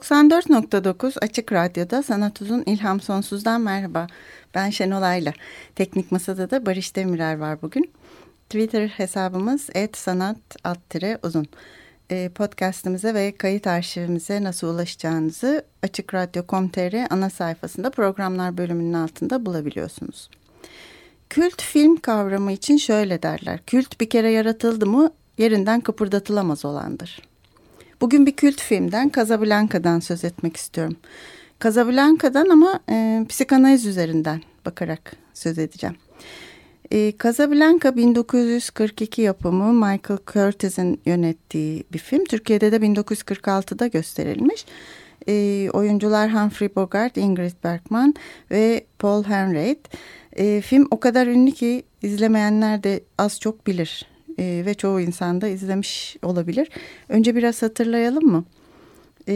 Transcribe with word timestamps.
94.9 0.00 1.18
Açık 1.18 1.52
Radyo'da 1.52 2.02
Sanat 2.02 2.42
Uzun 2.42 2.62
İlham 2.66 3.00
Sonsuz'dan 3.00 3.60
merhaba. 3.60 4.06
Ben 4.54 4.70
Şenol 4.70 5.02
Ayla. 5.02 5.32
Teknik 5.74 6.12
Masada 6.12 6.50
da 6.50 6.66
Barış 6.66 6.96
Demirer 6.96 7.38
var 7.38 7.62
bugün. 7.62 7.90
Twitter 8.44 8.88
hesabımız 8.88 9.68
etsanat 9.74 10.36
uzun. 11.22 11.46
E, 12.10 12.28
podcastimize 12.28 13.14
ve 13.14 13.36
kayıt 13.36 13.66
arşivimize 13.66 14.42
nasıl 14.42 14.74
ulaşacağınızı 14.74 15.64
Açık 15.82 16.14
Radyo.com.tr 16.14 17.12
ana 17.12 17.30
sayfasında 17.30 17.90
programlar 17.90 18.58
bölümünün 18.58 18.92
altında 18.92 19.46
bulabiliyorsunuz. 19.46 20.30
Kült 21.30 21.62
film 21.62 21.96
kavramı 21.96 22.52
için 22.52 22.76
şöyle 22.76 23.22
derler. 23.22 23.60
Kült 23.66 24.00
bir 24.00 24.10
kere 24.10 24.30
yaratıldı 24.30 24.86
mı 24.86 25.10
yerinden 25.38 25.80
kıpırdatılamaz 25.80 26.64
olandır. 26.64 27.29
Bugün 28.00 28.26
bir 28.26 28.32
kült 28.32 28.60
filmden 28.60 29.10
Casablanca'dan 29.16 30.00
söz 30.00 30.24
etmek 30.24 30.56
istiyorum. 30.56 30.96
Casablanca'dan 31.64 32.48
ama 32.48 32.80
e, 32.90 33.26
psikanaliz 33.28 33.86
üzerinden 33.86 34.42
bakarak 34.66 35.16
söz 35.34 35.58
edeceğim. 35.58 35.96
E, 36.92 37.12
Casablanca 37.22 37.96
1942 37.96 39.22
yapımı 39.22 39.72
Michael 39.72 40.18
Curtiz'in 40.26 41.00
yönettiği 41.06 41.84
bir 41.92 41.98
film. 41.98 42.24
Türkiye'de 42.24 42.72
de 42.72 42.76
1946'da 42.76 43.86
gösterilmiş. 43.86 44.66
E, 45.28 45.68
oyuncular 45.72 46.34
Humphrey 46.34 46.76
Bogart, 46.76 47.16
Ingrid 47.16 47.64
Bergman 47.64 48.14
ve 48.50 48.84
Paul 48.98 49.24
Henreid. 49.24 49.84
E, 50.32 50.60
film 50.60 50.88
o 50.90 51.00
kadar 51.00 51.26
ünlü 51.26 51.52
ki 51.52 51.82
izlemeyenler 52.02 52.82
de 52.82 53.00
az 53.18 53.40
çok 53.40 53.66
bilir 53.66 54.06
e, 54.38 54.62
ve 54.66 54.74
çoğu 54.74 55.00
insan 55.00 55.40
da 55.40 55.48
izlemiş 55.48 56.16
olabilir. 56.22 56.68
Önce 57.08 57.36
biraz 57.36 57.62
hatırlayalım 57.62 58.26
mı? 58.26 58.44
E, 59.28 59.34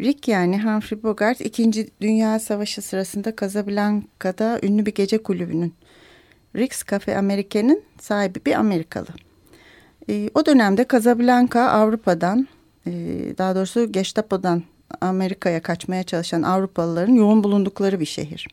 Rick 0.00 0.28
yani 0.28 0.62
Humphrey 0.62 1.02
Bogart 1.02 1.40
İkinci 1.40 1.88
Dünya 2.00 2.38
Savaşı 2.38 2.82
sırasında 2.82 3.36
Casablanca'da 3.40 4.60
ünlü 4.62 4.86
bir 4.86 4.94
gece 4.94 5.18
kulübünün 5.22 5.74
Rick's 6.56 6.84
Cafe 6.90 7.18
Amerika'nın 7.18 7.82
sahibi 8.00 8.38
bir 8.46 8.54
Amerikalı. 8.54 9.08
E, 10.10 10.30
o 10.34 10.46
dönemde 10.46 10.86
Casablanca 10.92 11.60
Avrupa'dan 11.60 12.48
e, 12.86 12.92
daha 13.38 13.56
doğrusu 13.56 13.92
Gestapo'dan 13.92 14.62
Amerika'ya 15.00 15.62
kaçmaya 15.62 16.02
çalışan 16.02 16.42
Avrupalıların 16.42 17.12
yoğun 17.12 17.44
bulundukları 17.44 18.00
bir 18.00 18.06
şehir. 18.06 18.48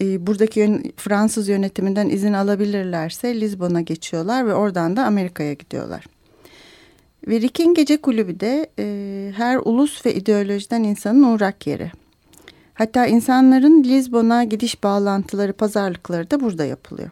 E, 0.00 0.26
buradaki 0.26 0.60
yön, 0.60 0.92
Fransız 0.96 1.48
yönetiminden 1.48 2.08
izin 2.08 2.32
alabilirlerse 2.32 3.40
Lizbon'a 3.40 3.80
geçiyorlar 3.80 4.46
ve 4.46 4.54
oradan 4.54 4.96
da 4.96 5.04
Amerika'ya 5.04 5.52
gidiyorlar. 5.52 6.06
Ve 7.28 7.40
Rick'in 7.40 7.74
gece 7.74 7.96
kulübü 7.96 8.40
de 8.40 8.70
e, 8.78 9.32
her 9.36 9.60
ulus 9.64 10.06
ve 10.06 10.14
ideolojiden 10.14 10.82
insanın 10.82 11.22
uğrak 11.22 11.66
yeri. 11.66 11.90
Hatta 12.74 13.06
insanların 13.06 13.84
Lizbon'a 13.84 14.44
gidiş 14.44 14.82
bağlantıları, 14.82 15.52
pazarlıkları 15.52 16.30
da 16.30 16.40
burada 16.40 16.64
yapılıyor. 16.64 17.10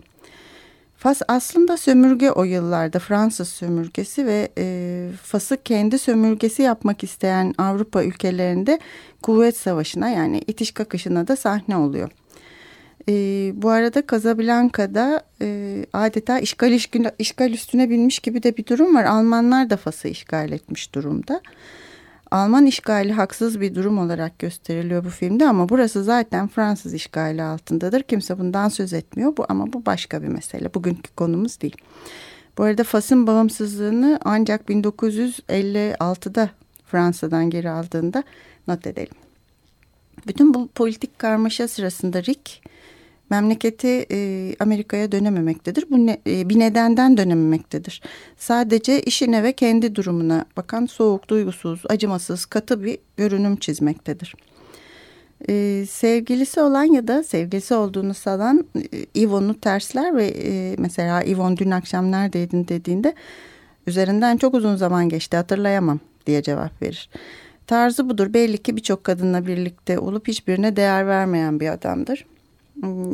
Fas 0.97 1.23
aslında 1.29 1.77
sömürge 1.77 2.31
o 2.31 2.45
yıllarda 2.45 2.99
Fransız 2.99 3.49
sömürgesi 3.49 4.27
ve 4.27 4.49
e, 4.59 5.09
Fas'ı 5.23 5.57
kendi 5.63 5.99
sömürgesi 5.99 6.63
yapmak 6.63 7.05
isteyen 7.05 7.55
Avrupa 7.59 8.05
ülkelerinde 8.05 8.79
kuvvet 9.23 9.57
savaşına 9.57 10.09
yani 10.09 10.43
itiş 10.47 10.71
kakışına 10.71 11.29
da 11.29 11.37
sahne 11.37 11.77
oluyor. 11.77 12.11
E, 13.09 13.13
bu 13.55 13.71
arada 13.71 14.03
Casablanca'da 14.11 15.23
e, 15.43 15.87
adeta 15.93 16.39
işgal, 16.39 16.73
işgal, 16.73 17.11
işgal 17.19 17.51
üstüne 17.51 17.91
binmiş 17.91 18.19
gibi 18.19 18.43
de 18.43 18.57
bir 18.57 18.67
durum 18.67 18.95
var. 18.95 19.05
Almanlar 19.05 19.71
da 19.71 19.77
Fas'ı 19.77 20.09
işgal 20.09 20.53
etmiş 20.53 20.95
durumda. 20.95 21.41
Alman 22.31 22.67
işgali 22.67 23.13
haksız 23.13 23.61
bir 23.61 23.75
durum 23.75 23.99
olarak 23.99 24.39
gösteriliyor 24.39 25.05
bu 25.05 25.11
filmde 25.11 25.49
ama 25.49 25.69
burası 25.69 26.05
zaten 26.05 26.49
Fransız 26.49 26.95
işgali 26.95 27.43
altındadır. 27.43 28.03
Kimse 28.03 28.39
bundan 28.39 28.69
söz 28.69 28.93
etmiyor 28.93 29.37
bu 29.37 29.47
ama 29.49 29.73
bu 29.73 29.87
başka 29.87 30.23
bir 30.23 30.29
mesele. 30.29 30.75
Bugünkü 30.75 31.15
konumuz 31.15 31.61
değil. 31.61 31.77
Bu 32.59 32.63
arada 32.63 32.85
Fas'ın 32.85 33.27
bağımsızlığını 33.27 34.21
ancak 34.25 34.69
1956'da 34.69 36.51
Fransa'dan 36.87 37.51
geri 37.51 37.71
aldığında 37.71 38.25
not 38.69 38.87
edelim. 38.87 39.15
Bütün 40.27 40.55
bu 40.55 40.69
politik 40.69 41.19
karmaşa 41.19 41.69
sırasında 41.69 42.23
Rick 42.23 42.63
memleketi 43.31 44.07
e, 44.11 44.55
Amerika'ya 44.61 45.13
dönememektedir. 45.13 45.85
Bu 45.91 46.07
ne, 46.07 46.21
e, 46.27 46.49
bir 46.49 46.59
nedenden 46.59 47.17
dönememektedir. 47.17 48.03
Sadece 48.37 49.01
işine 49.01 49.43
ve 49.43 49.53
kendi 49.53 49.95
durumuna 49.95 50.45
bakan 50.57 50.87
soğuk, 50.87 51.29
duygusuz, 51.29 51.83
acımasız, 51.89 52.45
katı 52.45 52.85
bir 52.85 52.99
görünüm 53.17 53.57
çizmektedir. 53.57 54.35
E, 55.49 55.85
sevgilisi 55.91 56.61
olan 56.61 56.85
ya 56.85 57.09
da 57.09 57.23
sevgilisi 57.23 57.75
olduğunu 57.75 58.15
sanan 58.15 58.67
e, 58.77 59.21
Yvonne'u 59.21 59.61
tersler 59.61 60.17
ve 60.17 60.27
e, 60.27 60.77
mesela 60.79 61.23
Yvonne 61.23 61.57
dün 61.57 61.71
akşam 61.71 62.13
neredeydin 62.13 62.69
dediğinde 62.69 63.15
üzerinden 63.87 64.37
çok 64.37 64.55
uzun 64.55 64.77
zaman 64.77 65.09
geçti 65.09 65.37
hatırlayamam 65.37 66.01
diye 66.27 66.43
cevap 66.43 66.83
verir. 66.83 67.11
Tarzı 67.67 68.09
budur. 68.09 68.35
Belli 68.35 68.59
ki 68.59 68.77
birçok 68.77 69.05
kadınla 69.05 69.47
birlikte 69.47 69.99
olup 69.99 70.29
hiçbirine 70.29 70.77
değer 70.77 71.07
vermeyen 71.07 71.61
bir 71.61 71.69
adamdır. 71.69 72.27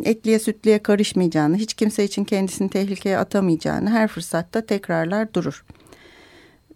Etliye 0.04 0.38
sütlüye 0.38 0.78
karışmayacağını, 0.78 1.56
hiç 1.56 1.74
kimse 1.74 2.04
için 2.04 2.24
kendisini 2.24 2.70
tehlikeye 2.70 3.18
atamayacağını 3.18 3.90
her 3.90 4.08
fırsatta 4.08 4.66
tekrarlar 4.66 5.34
durur. 5.34 5.64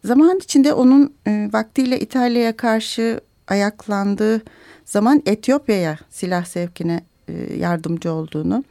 Zaman 0.04 0.38
içinde 0.38 0.72
onun 0.72 1.14
e, 1.26 1.48
vaktiyle 1.52 2.00
İtalya'ya 2.00 2.56
karşı 2.56 3.20
ayaklandığı 3.48 4.42
zaman 4.84 5.22
Etiyopya'ya 5.26 5.98
silah 6.10 6.44
sevkine 6.44 7.00
e, 7.28 7.54
yardımcı 7.54 8.12
olduğunu, 8.12 8.64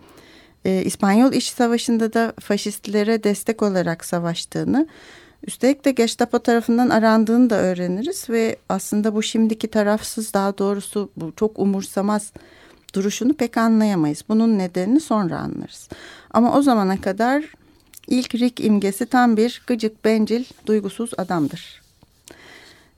e, 0.65 0.83
İspanyol 0.83 1.33
İş 1.33 1.49
Savaşı'nda 1.49 2.13
da 2.13 2.33
faşistlere 2.39 3.23
destek 3.23 3.61
olarak 3.61 4.05
savaştığını, 4.05 4.87
üstelik 5.47 5.85
de 5.85 5.91
Gestapo 5.91 6.39
tarafından 6.39 6.89
arandığını 6.89 7.49
da 7.49 7.55
öğreniriz 7.55 8.29
ve 8.29 8.55
aslında 8.69 9.15
bu 9.15 9.23
şimdiki 9.23 9.67
tarafsız 9.67 10.33
daha 10.33 10.57
doğrusu 10.57 11.11
bu 11.17 11.33
çok 11.35 11.59
umursamaz 11.59 12.31
duruşunu 12.95 13.33
pek 13.33 13.57
anlayamayız. 13.57 14.23
Bunun 14.29 14.57
nedenini 14.57 14.99
sonra 14.99 15.39
anlarız. 15.39 15.89
Ama 16.31 16.57
o 16.57 16.61
zamana 16.61 17.01
kadar 17.01 17.45
ilk 18.07 18.35
Rick 18.35 18.65
imgesi 18.65 19.05
tam 19.05 19.37
bir 19.37 19.61
gıcık, 19.67 20.05
bencil, 20.05 20.45
duygusuz 20.65 21.11
adamdır. 21.17 21.81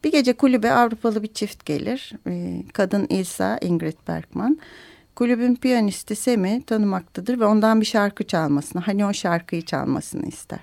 Bir 0.03 0.11
gece 0.11 0.33
kulübe 0.33 0.71
Avrupalı 0.71 1.23
bir 1.23 1.33
çift 1.33 1.65
gelir. 1.65 2.11
Ee, 2.27 2.63
kadın 2.73 3.07
İlsa, 3.09 3.57
Ingrid 3.61 3.97
Bergman. 4.07 4.57
Kulübün 5.15 5.55
piyanisti 5.55 6.15
Sem'i 6.15 6.63
tanımaktadır 6.67 7.39
ve 7.39 7.45
ondan 7.45 7.81
bir 7.81 7.85
şarkı 7.85 8.23
çalmasını, 8.23 8.81
hani 8.81 9.05
o 9.05 9.13
şarkıyı 9.13 9.61
çalmasını 9.61 10.27
ister. 10.27 10.59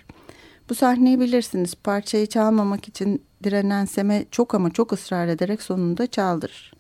Bu 0.68 0.74
sahneyi 0.74 1.20
bilirsiniz. 1.20 1.74
Parçayı 1.74 2.26
çalmamak 2.26 2.88
için 2.88 3.22
direnen 3.44 3.84
Sem'e 3.84 4.24
çok 4.30 4.54
ama 4.54 4.70
çok 4.70 4.92
ısrar 4.92 5.28
ederek 5.28 5.62
sonunda 5.62 6.06
çaldırır. 6.06 6.73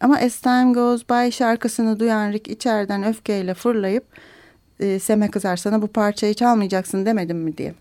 Ama 0.00 0.16
As 0.16 0.40
Time 0.40 0.72
Goes 0.72 1.02
By 1.10 1.30
şarkısını 1.30 2.00
duyan 2.00 2.32
Rick 2.32 2.48
içeriden 2.48 3.04
öfkeyle 3.04 3.54
fırlayıp 3.54 4.04
e, 4.80 4.98
Sem'e 4.98 5.30
kızar 5.30 5.56
sana 5.56 5.82
bu 5.82 5.86
parçayı 5.86 6.34
çalmayacaksın 6.34 7.06
demedim 7.06 7.38
mi 7.38 7.58
diye. 7.58 7.74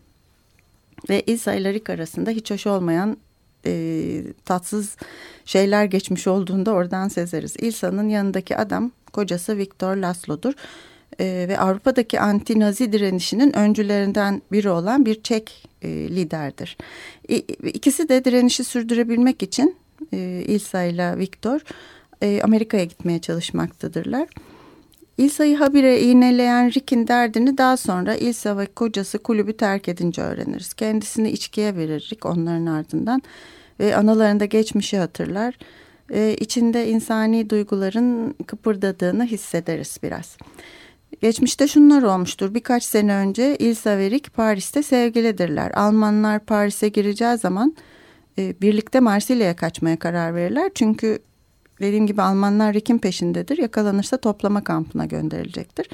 Ve 1.10 1.22
İsa 1.22 1.54
ile 1.54 1.74
Rick 1.74 1.90
arasında 1.90 2.32
hiç 2.32 2.52
hoş 2.52 2.68
olmayan 2.68 3.18
e, 3.66 4.24
tatsız 4.46 4.98
şeyler 5.46 5.86
geçmiş 5.86 6.28
olduğunda 6.28 6.72
oradan 6.72 7.08
sezeriz. 7.08 7.56
İlsa'nın 7.60 8.10
yanındaki 8.10 8.58
adam 8.58 8.92
kocası 9.14 9.58
Viktor 9.58 9.96
Laszlo'dur. 9.96 10.54
E, 11.20 11.46
ve 11.50 11.60
Avrupa'daki 11.60 12.20
anti-Nazi 12.20 12.92
direnişinin 12.92 13.56
öncülerinden 13.58 14.42
biri 14.52 14.70
olan 14.70 15.06
bir 15.06 15.24
Çek 15.24 15.70
e, 15.82 15.90
liderdir. 15.90 16.78
İ, 17.30 17.36
ikisi 17.74 18.10
de 18.10 18.26
direnişi 18.26 18.64
sürdürebilmek 18.64 19.44
için 19.44 19.76
e, 20.14 20.44
İlsa 20.48 20.84
ile 20.84 21.18
Viktor 21.18 21.62
e, 22.24 22.42
Amerika'ya 22.44 22.84
gitmeye 22.84 23.20
çalışmaktadırlar. 23.20 24.28
İlsa'yı 25.18 25.58
habire 25.58 26.02
iğneleyen 26.02 26.74
Rick'in 26.74 27.08
derdini 27.08 27.58
daha 27.58 27.78
sonra 27.78 28.16
İlsa 28.16 28.58
ve 28.58 28.66
kocası 28.66 29.18
kulübü 29.18 29.58
terk 29.58 29.88
edince 29.88 30.22
öğreniriz. 30.22 30.74
Kendisini 30.74 31.30
içkiye 31.30 31.76
verir 31.76 32.10
Rick 32.12 32.26
onların 32.26 32.66
ardından 32.66 33.22
ve 33.80 33.96
analarında 33.96 34.46
geçmişi 34.46 34.98
hatırlar. 34.98 35.58
Ee, 36.14 36.36
içinde 36.40 36.88
insani 36.90 37.50
duyguların 37.50 38.36
kıpırdadığını 38.48 39.26
hissederiz 39.26 39.98
biraz. 40.04 40.38
Geçmişte 41.22 41.68
şunlar 41.68 42.04
olmuştur. 42.04 42.54
Birkaç 42.54 42.84
sene 42.84 43.14
önce 43.14 43.56
İlsa 43.56 43.98
ve 43.98 44.12
Rick 44.12 44.34
Paris'te 44.34 44.84
sevgilidirler. 44.84 45.72
Almanlar 45.72 46.40
Paris'e 46.40 46.90
gireceği 46.90 47.38
zaman 47.38 47.76
e, 48.38 48.62
birlikte 48.62 49.00
Marsilya'ya 49.00 49.56
kaçmaya 49.56 50.00
karar 50.00 50.36
verirler. 50.36 50.72
Çünkü 50.76 51.20
dediğim 51.84 52.08
gibi 52.08 52.22
Almanlar 52.22 52.74
Rick'in 52.74 52.98
peşindedir. 52.98 53.58
Yakalanırsa 53.58 54.18
toplama 54.18 54.64
kampına 54.64 55.06
gönderilecektir. 55.06 55.90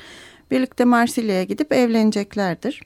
Birlikte 0.51 0.85
Marsilya'ya 0.85 1.43
gidip 1.43 1.73
evleneceklerdir. 1.73 2.81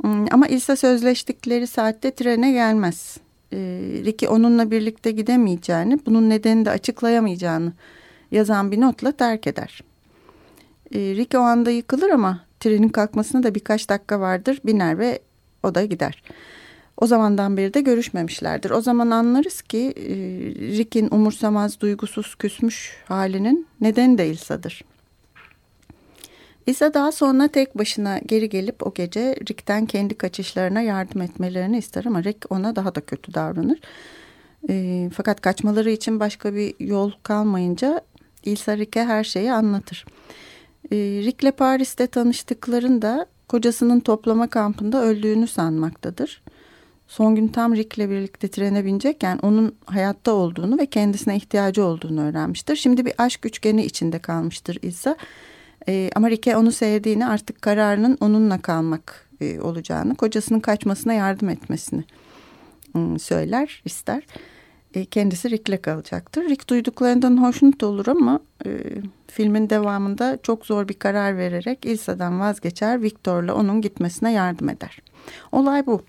Hmm, 0.00 0.26
ama 0.30 0.46
İlsa 0.46 0.76
sözleştikleri 0.76 1.66
saatte 1.66 2.14
trene 2.14 2.52
gelmez. 2.52 3.16
E, 3.52 3.56
Rick'i 4.04 4.28
onunla 4.28 4.70
birlikte 4.70 5.10
gidemeyeceğini, 5.10 5.98
bunun 6.06 6.30
nedenini 6.30 6.64
de 6.64 6.70
açıklayamayacağını 6.70 7.72
yazan 8.30 8.72
bir 8.72 8.80
notla 8.80 9.12
terk 9.12 9.46
eder. 9.46 9.82
E, 10.94 10.98
Rick 10.98 11.34
o 11.34 11.38
anda 11.38 11.70
yıkılır 11.70 12.10
ama 12.10 12.40
trenin 12.60 12.88
kalkmasına 12.88 13.42
da 13.42 13.54
birkaç 13.54 13.88
dakika 13.88 14.20
vardır. 14.20 14.60
Biner 14.64 14.98
ve 14.98 15.18
o 15.62 15.74
da 15.74 15.84
gider. 15.84 16.22
O 17.02 17.06
zamandan 17.06 17.56
beri 17.56 17.74
de 17.74 17.80
görüşmemişlerdir. 17.80 18.70
O 18.70 18.80
zaman 18.80 19.10
anlarız 19.10 19.62
ki 19.62 19.94
e, 19.96 20.14
Rick'in 20.76 21.08
umursamaz, 21.10 21.80
duygusuz, 21.80 22.34
küsmüş 22.34 22.96
halinin 23.04 23.66
nedeni 23.80 24.18
de 24.18 24.26
İlsa'dır. 24.26 24.84
İsa 26.66 26.94
daha 26.94 27.12
sonra 27.12 27.48
tek 27.48 27.78
başına 27.78 28.18
geri 28.18 28.48
gelip 28.48 28.86
o 28.86 28.94
gece 28.94 29.36
Rick'ten 29.50 29.86
kendi 29.86 30.14
kaçışlarına 30.14 30.80
yardım 30.80 31.22
etmelerini 31.22 31.78
ister 31.78 32.04
ama 32.04 32.24
Rick 32.24 32.52
ona 32.52 32.76
daha 32.76 32.94
da 32.94 33.00
kötü 33.00 33.34
davranır. 33.34 33.80
E, 34.68 35.10
fakat 35.14 35.40
kaçmaları 35.40 35.90
için 35.90 36.20
başka 36.20 36.54
bir 36.54 36.74
yol 36.80 37.12
kalmayınca 37.22 38.00
İlsa 38.44 38.76
Rick'e 38.76 39.04
her 39.04 39.24
şeyi 39.24 39.52
anlatır. 39.52 40.06
E, 40.92 40.96
Rick'le 40.96 41.56
Paris'te 41.56 42.06
tanıştıklarında 42.06 43.26
kocasının 43.48 44.00
toplama 44.00 44.46
kampında 44.46 45.02
öldüğünü 45.02 45.46
sanmaktadır. 45.46 46.42
Son 47.08 47.34
gün 47.34 47.48
tam 47.48 47.76
Rick'le 47.76 48.10
birlikte 48.10 48.48
trene 48.48 48.84
binecekken 48.84 49.38
onun 49.42 49.74
hayatta 49.84 50.32
olduğunu 50.32 50.78
ve 50.78 50.86
kendisine 50.86 51.36
ihtiyacı 51.36 51.84
olduğunu 51.84 52.22
öğrenmiştir. 52.22 52.76
Şimdi 52.76 53.06
bir 53.06 53.12
aşk 53.18 53.46
üçgeni 53.46 53.84
içinde 53.84 54.18
kalmıştır 54.18 54.78
İsa. 54.82 55.16
E, 55.88 56.10
ama 56.14 56.30
Rick'e 56.30 56.56
onu 56.56 56.72
sevdiğini 56.72 57.26
artık 57.26 57.62
kararının 57.62 58.18
onunla 58.20 58.62
kalmak 58.62 59.28
e, 59.40 59.60
olacağını, 59.60 60.14
kocasının 60.14 60.60
kaçmasına 60.60 61.12
yardım 61.12 61.48
etmesini 61.48 62.04
e, 62.96 63.18
söyler, 63.18 63.82
ister. 63.84 64.26
E, 64.94 65.04
kendisi 65.04 65.50
Rick'le 65.50 65.82
kalacaktır. 65.82 66.48
Rick 66.48 66.68
duyduklarından 66.68 67.42
hoşnut 67.42 67.82
olur 67.82 68.06
ama 68.06 68.40
e, 68.66 68.70
filmin 69.26 69.70
devamında 69.70 70.38
çok 70.42 70.66
zor 70.66 70.88
bir 70.88 70.94
karar 70.94 71.36
vererek 71.36 71.84
İlsa'dan 71.84 72.40
vazgeçer. 72.40 73.02
Victor'la 73.02 73.54
onun 73.54 73.80
gitmesine 73.80 74.32
yardım 74.32 74.68
eder. 74.68 74.98
Olay 75.52 75.86
bu. 75.86 76.02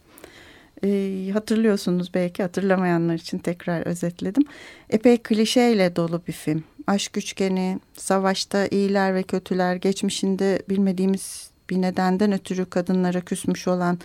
E, 0.84 1.30
hatırlıyorsunuz 1.34 2.14
belki 2.14 2.44
hatırlamayanlar 2.44 3.16
için 3.16 3.38
tekrar 3.38 3.88
özetledim. 3.88 4.44
Epey 4.90 5.18
klişeyle 5.18 5.96
dolu 5.96 6.22
bir 6.28 6.34
film. 6.34 6.64
Aşk 6.88 7.18
üçgeni, 7.18 7.80
savaşta 7.94 8.68
iyiler 8.68 9.16
ve 9.16 9.24
kötüler, 9.24 9.76
geçmişinde 9.76 10.62
bilmediğimiz 10.70 11.52
bir 11.70 11.82
nedenden 11.82 12.32
ötürü 12.32 12.66
kadınlara 12.66 13.22
küsmüş 13.22 13.68
olan, 13.68 14.00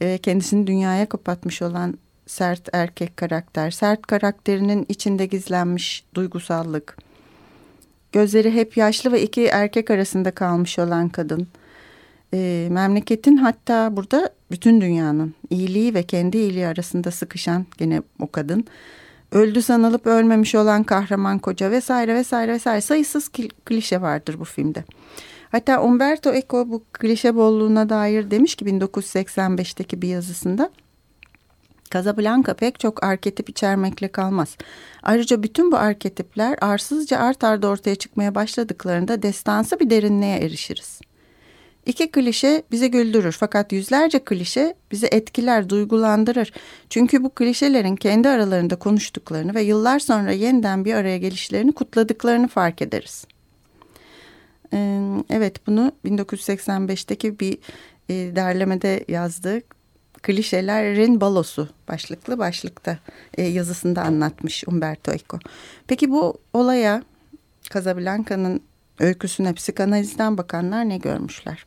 e, 0.00 0.18
kendisini 0.18 0.66
dünyaya 0.66 1.08
kapatmış 1.08 1.62
olan 1.62 1.98
sert 2.26 2.68
erkek 2.72 3.16
karakter, 3.16 3.70
sert 3.70 4.02
karakterinin 4.02 4.86
içinde 4.88 5.26
gizlenmiş 5.26 6.04
duygusallık, 6.14 6.96
gözleri 8.12 8.54
hep 8.54 8.76
yaşlı 8.76 9.12
ve 9.12 9.22
iki 9.22 9.46
erkek 9.46 9.90
arasında 9.90 10.30
kalmış 10.30 10.78
olan 10.78 11.08
kadın, 11.08 11.48
e, 12.34 12.68
memleketin 12.70 13.36
hatta 13.36 13.96
burada 13.96 14.30
bütün 14.50 14.80
dünyanın 14.80 15.34
iyiliği 15.50 15.94
ve 15.94 16.02
kendi 16.02 16.38
iyiliği 16.38 16.66
arasında 16.66 17.10
sıkışan 17.10 17.66
gene 17.78 18.02
o 18.20 18.30
kadın, 18.30 18.64
öldü 19.32 19.62
sanılıp 19.62 20.06
ölmemiş 20.06 20.54
olan 20.54 20.84
kahraman 20.84 21.38
koca 21.38 21.70
vesaire 21.70 22.14
vesaire 22.14 22.52
vesaire 22.52 22.80
sayısız 22.80 23.28
klişe 23.64 24.00
vardır 24.00 24.40
bu 24.40 24.44
filmde. 24.44 24.84
Hatta 25.52 25.82
Umberto 25.82 26.32
Eco 26.32 26.68
bu 26.68 26.84
klişe 26.92 27.34
bolluğuna 27.34 27.88
dair 27.88 28.30
demiş 28.30 28.54
ki 28.54 28.64
1985'teki 28.64 30.02
bir 30.02 30.08
yazısında 30.08 30.70
Casablanca 31.90 32.54
pek 32.54 32.80
çok 32.80 33.04
arketip 33.04 33.48
içermekle 33.48 34.08
kalmaz. 34.08 34.56
Ayrıca 35.02 35.42
bütün 35.42 35.72
bu 35.72 35.76
arketipler 35.76 36.58
arsızca 36.60 37.18
art 37.18 37.44
arda 37.44 37.68
ortaya 37.68 37.94
çıkmaya 37.94 38.34
başladıklarında 38.34 39.22
destansı 39.22 39.80
bir 39.80 39.90
derinliğe 39.90 40.36
erişiriz. 40.36 41.00
İki 41.86 42.10
klişe 42.10 42.62
bizi 42.70 42.90
güldürür 42.90 43.32
fakat 43.32 43.72
yüzlerce 43.72 44.18
klişe 44.18 44.74
bizi 44.90 45.06
etkiler, 45.06 45.68
duygulandırır. 45.68 46.52
Çünkü 46.90 47.24
bu 47.24 47.30
klişelerin 47.30 47.96
kendi 47.96 48.28
aralarında 48.28 48.76
konuştuklarını 48.76 49.54
ve 49.54 49.62
yıllar 49.62 49.98
sonra 49.98 50.32
yeniden 50.32 50.84
bir 50.84 50.94
araya 50.94 51.18
gelişlerini 51.18 51.72
kutladıklarını 51.72 52.48
fark 52.48 52.82
ederiz. 52.82 53.26
Ee, 54.72 55.00
evet 55.30 55.66
bunu 55.66 55.92
1985'teki 56.04 57.40
bir 57.40 57.58
e, 58.08 58.36
derlemede 58.36 59.04
yazdık 59.08 59.82
klişelerin 60.22 61.20
balosu 61.20 61.68
başlıklı 61.88 62.38
başlıkta 62.38 62.98
e, 63.38 63.42
yazısında 63.42 64.02
anlatmış 64.02 64.64
Umberto 64.66 65.12
Eco. 65.12 65.38
Peki 65.86 66.10
bu 66.10 66.38
olaya 66.52 67.02
Casablanca'nın 67.70 68.60
öyküsüne 69.02 69.52
psikanalizden 69.52 70.38
bakanlar 70.38 70.88
ne 70.88 70.98
görmüşler? 70.98 71.64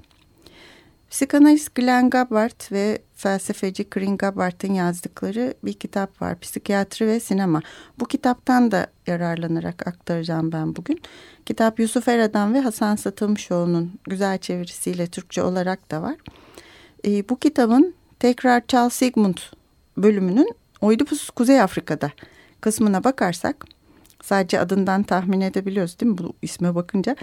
Psikanalist 1.10 1.76
Glenn 1.76 2.10
Gabbard 2.10 2.72
ve 2.72 3.02
felsefeci 3.16 3.90
Corinne 3.90 4.16
Gabbard'ın 4.16 4.74
yazdıkları 4.74 5.54
bir 5.64 5.74
kitap 5.74 6.22
var. 6.22 6.40
Psikiyatri 6.40 7.08
ve 7.08 7.20
sinema. 7.20 7.62
Bu 8.00 8.06
kitaptan 8.06 8.72
da 8.72 8.88
yararlanarak 9.08 9.88
aktaracağım 9.88 10.52
ben 10.52 10.76
bugün. 10.76 11.02
Kitap 11.46 11.80
Yusuf 11.80 12.08
Eradan 12.08 12.54
ve 12.54 12.60
Hasan 12.60 12.96
Satılmışoğlu'nun 12.96 14.00
güzel 14.04 14.38
çevirisiyle 14.38 15.08
Türkçe 15.08 15.44
olarak 15.44 15.92
da 15.92 16.02
var. 16.02 16.16
E, 17.08 17.30
bu 17.30 17.40
kitabın 17.40 17.96
tekrar 18.20 18.68
Charles 18.68 18.94
Sigmund 18.94 19.38
bölümünün 19.98 20.56
Oidipus 20.82 21.30
Kuzey 21.30 21.62
Afrika'da 21.62 22.12
kısmına 22.62 23.04
bakarsak 23.04 23.66
sadece 24.26 24.60
adından 24.60 25.04
tahmin 25.04 25.42
edebiliyoruz 25.42 26.00
değil 26.00 26.12
mi 26.12 26.18
bu 26.18 26.34
isme 26.42 26.76
bakınca. 26.76 27.16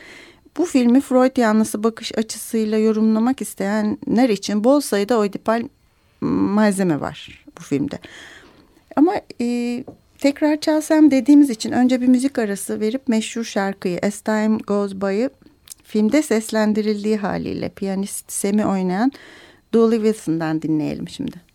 Bu 0.56 0.64
filmi 0.64 1.00
Freud 1.00 1.36
yanlısı 1.36 1.84
bakış 1.84 2.18
açısıyla 2.18 2.78
yorumlamak 2.78 3.40
isteyenler 3.40 4.28
için 4.28 4.64
bol 4.64 4.80
sayıda 4.80 5.18
oidipal 5.18 5.62
malzeme 6.20 7.00
var 7.00 7.44
bu 7.58 7.62
filmde. 7.62 7.98
Ama 8.96 9.14
e, 9.40 9.84
tekrar 10.18 10.60
çalsam 10.60 11.10
dediğimiz 11.10 11.50
için 11.50 11.72
önce 11.72 12.00
bir 12.00 12.08
müzik 12.08 12.38
arası 12.38 12.80
verip 12.80 13.08
meşhur 13.08 13.44
şarkıyı 13.44 13.98
As 14.02 14.20
Time 14.20 14.58
Goes 14.66 14.94
By'ı 14.94 15.30
filmde 15.84 16.22
seslendirildiği 16.22 17.16
haliyle 17.16 17.68
piyanist 17.68 18.32
Semi 18.32 18.66
oynayan 18.66 19.12
Dolly 19.72 19.96
Wilson'dan 19.96 20.62
dinleyelim 20.62 21.08
şimdi. 21.08 21.51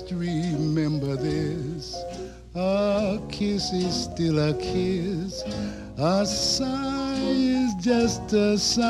Must 0.00 0.12
remember 0.12 1.14
this. 1.16 1.94
A 2.54 3.20
kiss 3.30 3.72
is 3.72 4.04
still 4.04 4.38
a 4.38 4.54
kiss. 4.54 5.42
A 5.98 6.24
sigh 6.24 7.18
is 7.20 7.74
just 7.74 8.32
a 8.32 8.56
sigh. 8.56 8.86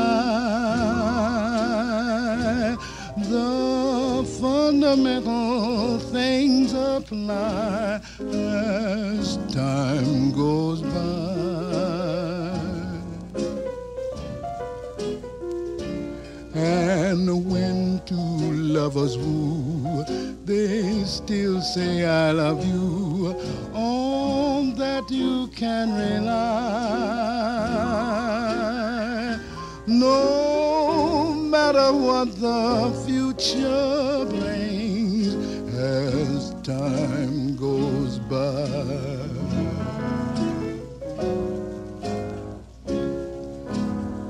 The 3.16 4.24
fundamental 4.40 5.98
things 5.98 6.72
apply 6.74 8.00
as 8.20 9.36
time 9.52 10.30
goes 10.32 10.82
by. 10.82 11.70
And 16.54 17.50
when 17.50 18.00
two 18.06 18.16
lovers 18.16 19.16
woo, 19.18 19.59
still 21.10 21.60
say 21.60 22.04
I 22.04 22.30
love 22.30 22.64
you. 22.64 23.34
On 23.74 24.74
that 24.76 25.10
you 25.10 25.48
can 25.48 25.92
rely. 25.92 26.60
No 29.88 31.34
matter 31.34 31.92
what 31.92 32.28
the 32.40 32.92
future 33.04 34.24
brings 34.26 35.34
as 35.74 36.54
time 36.62 37.56
goes 37.56 38.20
by. 38.20 38.68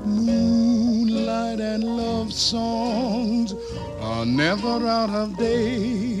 Moonlight 0.05 1.59
and 1.59 1.83
love 1.83 2.33
songs 2.33 3.53
are 3.99 4.25
never 4.25 4.87
out 4.87 5.11
of 5.11 5.37
date. 5.37 6.20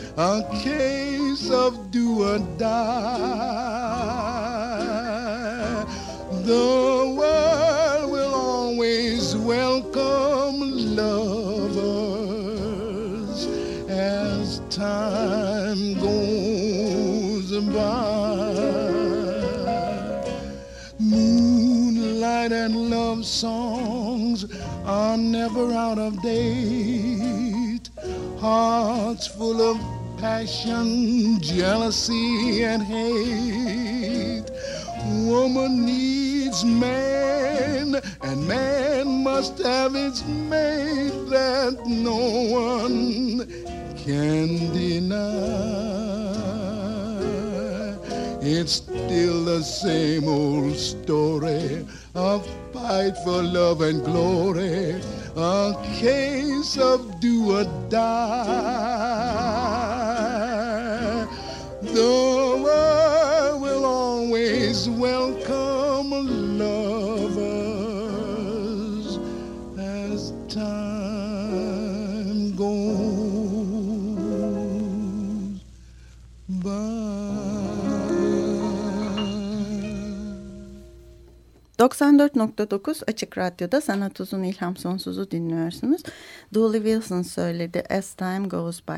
a 0.17 0.43
case 0.61 1.49
of 1.49 1.89
do 1.91 2.23
or 2.23 2.39
die. 2.57 3.91
The 6.43 7.15
world 7.17 8.11
will 8.11 8.33
always 8.33 9.35
welcome 9.37 10.95
lovers 10.95 11.87
as 13.89 14.59
time 14.69 15.93
goes 15.99 17.57
by. 17.73 18.51
Moonlight 20.99 22.51
and 22.51 22.89
love 22.89 23.25
songs 23.25 24.45
are 24.85 25.17
never 25.17 25.71
out 25.73 25.99
of 25.99 26.21
date. 26.21 27.89
Hearts 28.39 29.27
full 29.27 29.61
of 29.61 29.90
passion, 30.21 31.41
jealousy, 31.41 32.63
and 32.63 32.83
hate. 32.83 34.45
Woman 35.25 35.83
needs 35.83 36.63
man, 36.63 37.95
and 38.21 38.47
man 38.47 39.23
must 39.23 39.57
have 39.57 39.95
its 39.95 40.23
mate 40.23 41.25
that 41.29 41.75
no 41.87 42.19
one 42.51 43.47
can 43.97 44.71
deny. 44.71 45.41
It's 48.43 48.73
still 48.73 49.43
the 49.43 49.63
same 49.63 50.27
old 50.27 50.75
story 50.75 51.83
of 52.13 52.47
fight 52.71 53.17
for 53.23 53.41
love 53.41 53.81
and 53.81 54.05
glory, 54.05 55.01
a 55.35 55.73
case 55.99 56.77
of 56.77 57.19
do 57.19 57.57
or 57.57 57.63
die. 57.89 58.90
94.9 81.91 83.03
Açık 83.07 83.37
Radyo'da 83.37 83.81
Sanat 83.81 84.19
Uzun 84.19 84.43
İlham 84.43 84.77
Sonsuz'u 84.77 85.31
dinliyorsunuz. 85.31 86.01
Dooley 86.53 86.81
Wilson 86.81 87.21
söyledi 87.21 87.83
As 87.89 88.13
Time 88.13 88.47
Goes 88.47 88.81
By. 88.87 88.93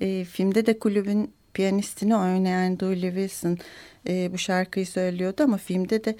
E, 0.00 0.24
filmde 0.24 0.66
de 0.66 0.78
kulübün 0.78 1.32
piyanistini 1.54 2.16
oynayan 2.16 2.80
Dooley 2.80 3.10
Wilson 3.10 3.58
e, 4.08 4.32
bu 4.32 4.38
şarkıyı 4.38 4.86
söylüyordu 4.86 5.42
ama 5.42 5.56
filmde 5.56 6.04
de 6.04 6.16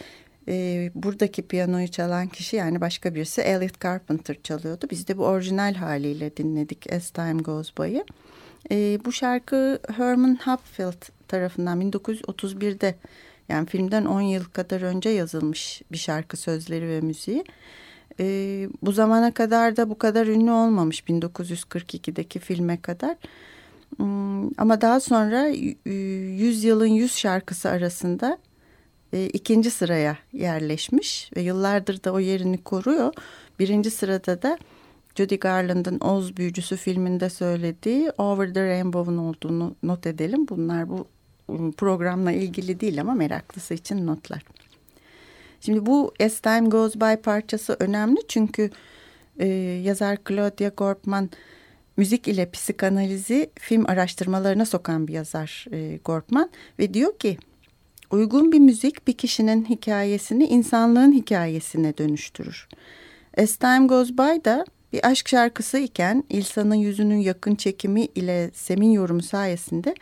e, 0.49 0.90
buradaki 0.95 1.43
piyanoyu 1.43 1.88
çalan 1.88 2.28
kişi 2.28 2.57
yani 2.57 2.81
başka 2.81 3.14
birisi 3.14 3.40
Elliot 3.40 3.81
Carpenter 3.81 4.37
çalıyordu. 4.43 4.87
Biz 4.90 5.09
de 5.09 5.19
bu 5.19 5.25
orijinal 5.25 5.75
haliyle 5.75 6.37
dinledik 6.37 6.93
As 6.93 7.11
Time 7.11 7.43
Goes 7.43 7.73
By'ı. 7.78 8.05
E, 8.71 8.99
bu 9.05 9.12
şarkı 9.12 9.78
Herman 9.97 10.38
Hupfield 10.45 11.02
tarafından 11.28 11.81
1931'de 11.81 12.95
yani 13.49 13.67
filmden 13.67 14.05
10 14.05 14.21
yıl 14.21 14.45
kadar 14.45 14.81
önce 14.81 15.09
yazılmış 15.09 15.83
bir 15.93 15.99
şarkı 15.99 16.37
sözleri 16.37 16.88
ve 16.88 17.00
müziği. 17.00 17.45
Ee, 18.21 18.69
bu 18.83 18.93
zamana 18.93 19.35
kadar 19.35 19.76
da 19.76 19.90
bu 19.90 19.99
kadar 19.99 20.26
ünlü 20.26 20.50
olmamış 20.50 21.00
1942'deki 21.00 22.38
filme 22.38 22.81
kadar. 22.81 23.17
Hmm, 23.97 24.50
ama 24.59 24.81
daha 24.81 25.00
sonra 25.00 25.47
100 25.47 26.64
yılın 26.64 26.87
100 26.87 27.17
şarkısı 27.17 27.69
arasında 27.69 28.38
e, 29.12 29.26
ikinci 29.26 29.71
sıraya 29.71 30.19
yerleşmiş 30.33 31.31
ve 31.37 31.40
yıllardır 31.40 32.05
da 32.05 32.12
o 32.12 32.19
yerini 32.21 32.59
koruyor. 32.59 33.14
Birinci 33.59 33.90
sırada 33.90 34.43
da 34.43 34.59
Judy 35.14 35.37
Garland'ın 35.37 36.00
Oz 36.00 36.37
Büyücüsü 36.37 36.76
filminde 36.76 37.31
söylediği 37.31 38.11
Over 38.19 38.55
the 38.55 38.67
Rainbow'un 38.67 39.19
olduğunu 39.19 39.76
not 39.83 40.07
edelim. 40.07 40.49
Bunlar 40.49 40.88
bu 40.88 41.07
programla 41.76 42.33
ilgili 42.33 42.81
değil 42.81 43.00
ama 43.00 43.14
meraklısı 43.14 43.75
için 43.75 44.07
notlar. 44.07 44.43
Şimdi 45.61 45.87
bu 45.87 46.12
As 46.23 46.40
Time 46.40 46.69
Goes 46.69 46.97
By 46.97 47.23
parçası 47.23 47.76
önemli 47.81 48.19
çünkü 48.28 48.71
e, 49.38 49.47
yazar 49.85 50.19
Claudia 50.28 50.69
Gorpman 50.69 51.31
müzik 51.97 52.28
ile 52.28 52.50
psikanalizi 52.50 53.50
film 53.55 53.87
araştırmalarına 53.88 54.67
sokan 54.67 55.09
bir 55.09 55.12
yazar 55.12 55.67
e, 55.73 55.99
Gorpman 56.05 56.50
ve 56.78 56.95
diyor 56.95 57.19
ki 57.19 57.38
uygun 58.11 58.52
bir 58.52 58.59
müzik 58.59 59.09
bir 59.09 59.12
kişinin 59.12 59.64
hikayesini 59.64 60.45
insanlığın 60.45 61.12
hikayesine 61.12 61.99
dönüştürür. 61.99 62.69
As 63.38 63.57
Time 63.57 63.87
Goes 63.87 64.11
By 64.11 64.45
da 64.45 64.64
bir 64.93 65.07
aşk 65.07 65.28
şarkısı 65.28 65.78
iken 65.78 66.25
İlsa'nın 66.31 66.75
yüzünün 66.75 67.19
yakın 67.19 67.55
çekimi 67.55 68.05
ile 68.05 68.50
Sem'in 68.55 68.90
yorumu 68.90 69.23
sayesinde 69.23 69.95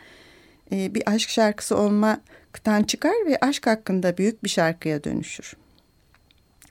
e, 0.71 0.95
bir 0.95 1.03
aşk 1.05 1.29
şarkısı 1.29 1.77
olmaktan 1.77 2.83
çıkar 2.83 3.25
ve 3.25 3.37
aşk 3.41 3.67
hakkında 3.67 4.17
büyük 4.17 4.43
bir 4.43 4.49
şarkıya 4.49 5.03
dönüşür. 5.03 5.53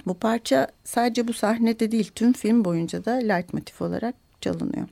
Bu 0.07 0.15
parça 0.15 0.69
sadece 0.85 1.29
bu 1.29 1.33
sahnede 1.33 1.93
değil 1.93 2.11
tüm 2.15 2.33
film 2.33 2.65
boyunca 2.65 3.05
da 3.05 3.12
leitmotif 3.12 3.83
olarak 3.83 4.15
çalınıyor. 4.41 4.88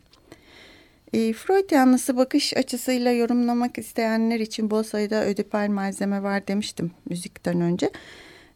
E, 1.12 1.32
Freud 1.32 1.70
yanlısı 1.70 2.16
bakış 2.16 2.56
açısıyla 2.56 3.12
yorumlamak 3.12 3.78
isteyenler 3.78 4.40
için 4.40 4.70
bol 4.70 4.82
sayıda 4.82 5.24
ödipal 5.24 5.68
malzeme 5.68 6.22
var 6.22 6.46
demiştim 6.46 6.90
müzikten 7.08 7.60
önce. 7.60 7.90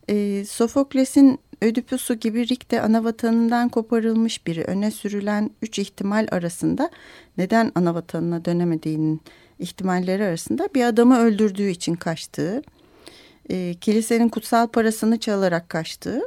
E, 0.09 0.45
Sofokles'in 0.45 1.40
Ödipus'u 1.62 2.14
gibi 2.14 2.49
Rick 2.49 2.71
de 2.71 2.81
ana 2.83 3.05
vatanından 3.05 3.69
koparılmış 3.69 4.47
biri 4.47 4.64
öne 4.64 4.90
sürülen 4.90 5.50
üç 5.62 5.78
ihtimal 5.78 6.28
arasında 6.31 6.90
neden 7.38 7.73
ana 7.75 7.95
vatanına 7.95 8.45
dönemediğinin 8.45 9.21
ihtimalleri 9.59 10.25
arasında 10.25 10.69
bir 10.75 10.85
adamı 10.85 11.19
öldürdüğü 11.19 11.69
için 11.69 11.95
kaçtığı, 11.95 12.62
e, 13.50 13.75
kilisenin 13.75 14.29
kutsal 14.29 14.67
parasını 14.67 15.19
çalarak 15.19 15.69
kaçtığı 15.69 16.23